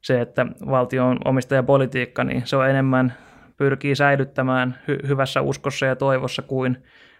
se, 0.00 0.20
että 0.20 0.46
valtion 0.70 1.18
omistajapolitiikka, 1.24 2.24
niin 2.24 2.42
se 2.44 2.56
on 2.56 2.70
enemmän 2.70 3.14
pyrkii 3.56 3.96
säilyttämään 3.96 4.78
hy- 4.88 5.08
hyvässä 5.08 5.40
uskossa 5.40 5.86
ja 5.86 5.96
toivossa 5.96 6.42
kuin 6.42 6.78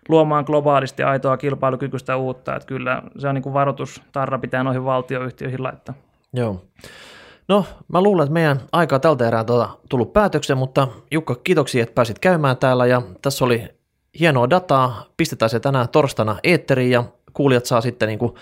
luomaan 0.09 0.45
globaalisti 0.45 1.03
aitoa 1.03 1.37
kilpailukykyistä 1.37 2.17
uutta. 2.17 2.57
Että 2.57 2.67
kyllä 2.67 3.03
se 3.19 3.29
on 3.29 3.35
niin 3.35 3.43
kuin 3.43 3.55
varoitustarra 3.55 4.39
pitää 4.39 4.63
noihin 4.63 4.85
valtioyhtiöihin 4.85 5.63
laittaa. 5.63 5.95
Joo. 6.33 6.65
No, 7.49 7.65
mä 7.93 8.01
luulen, 8.01 8.25
että 8.25 8.33
meidän 8.33 8.61
aika 8.73 8.99
tältä 8.99 9.29
erää 9.29 9.45
tuota 9.45 9.69
tullut 9.89 10.13
päätökseen, 10.13 10.59
mutta 10.59 10.89
Jukka, 11.11 11.35
kiitoksia, 11.35 11.83
että 11.83 11.95
pääsit 11.95 12.19
käymään 12.19 12.57
täällä 12.57 12.87
ja 12.87 13.03
tässä 13.23 13.45
oli 13.45 13.65
hienoa 14.21 14.51
dataa, 14.51 15.07
pistetään 15.17 15.51
se 15.51 15.61
tänään 15.61 15.89
torstaina 15.89 16.37
eetteriin 16.43 16.91
ja 16.91 17.05
kuulijat 17.33 17.67
saa 17.67 17.81
sitten 17.81 18.09
niin 18.09 18.19
kuin 18.19 18.35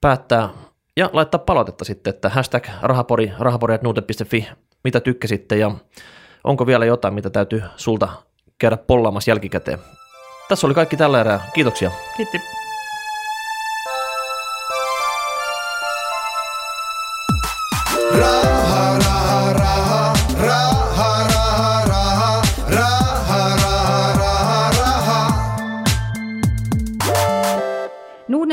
päättää 0.00 0.48
ja 0.96 1.10
laittaa 1.12 1.38
palautetta 1.38 1.84
sitten, 1.84 2.14
että 2.14 2.28
hashtag 2.28 2.66
rahapori, 2.82 3.32
rahapori.nuute.fi, 3.38 4.48
mitä 4.84 5.00
tykkäsitte 5.00 5.56
ja 5.56 5.70
onko 6.44 6.66
vielä 6.66 6.84
jotain, 6.84 7.14
mitä 7.14 7.30
täytyy 7.30 7.62
sulta 7.76 8.08
käydä 8.58 8.76
pollaamassa 8.76 9.30
jälkikäteen. 9.30 9.78
Tässä 10.48 10.66
oli 10.66 10.74
kaikki 10.74 10.96
tällä 10.96 11.20
erää. 11.20 11.50
Kiitoksia. 11.54 11.90
Kiitti. 12.16 12.40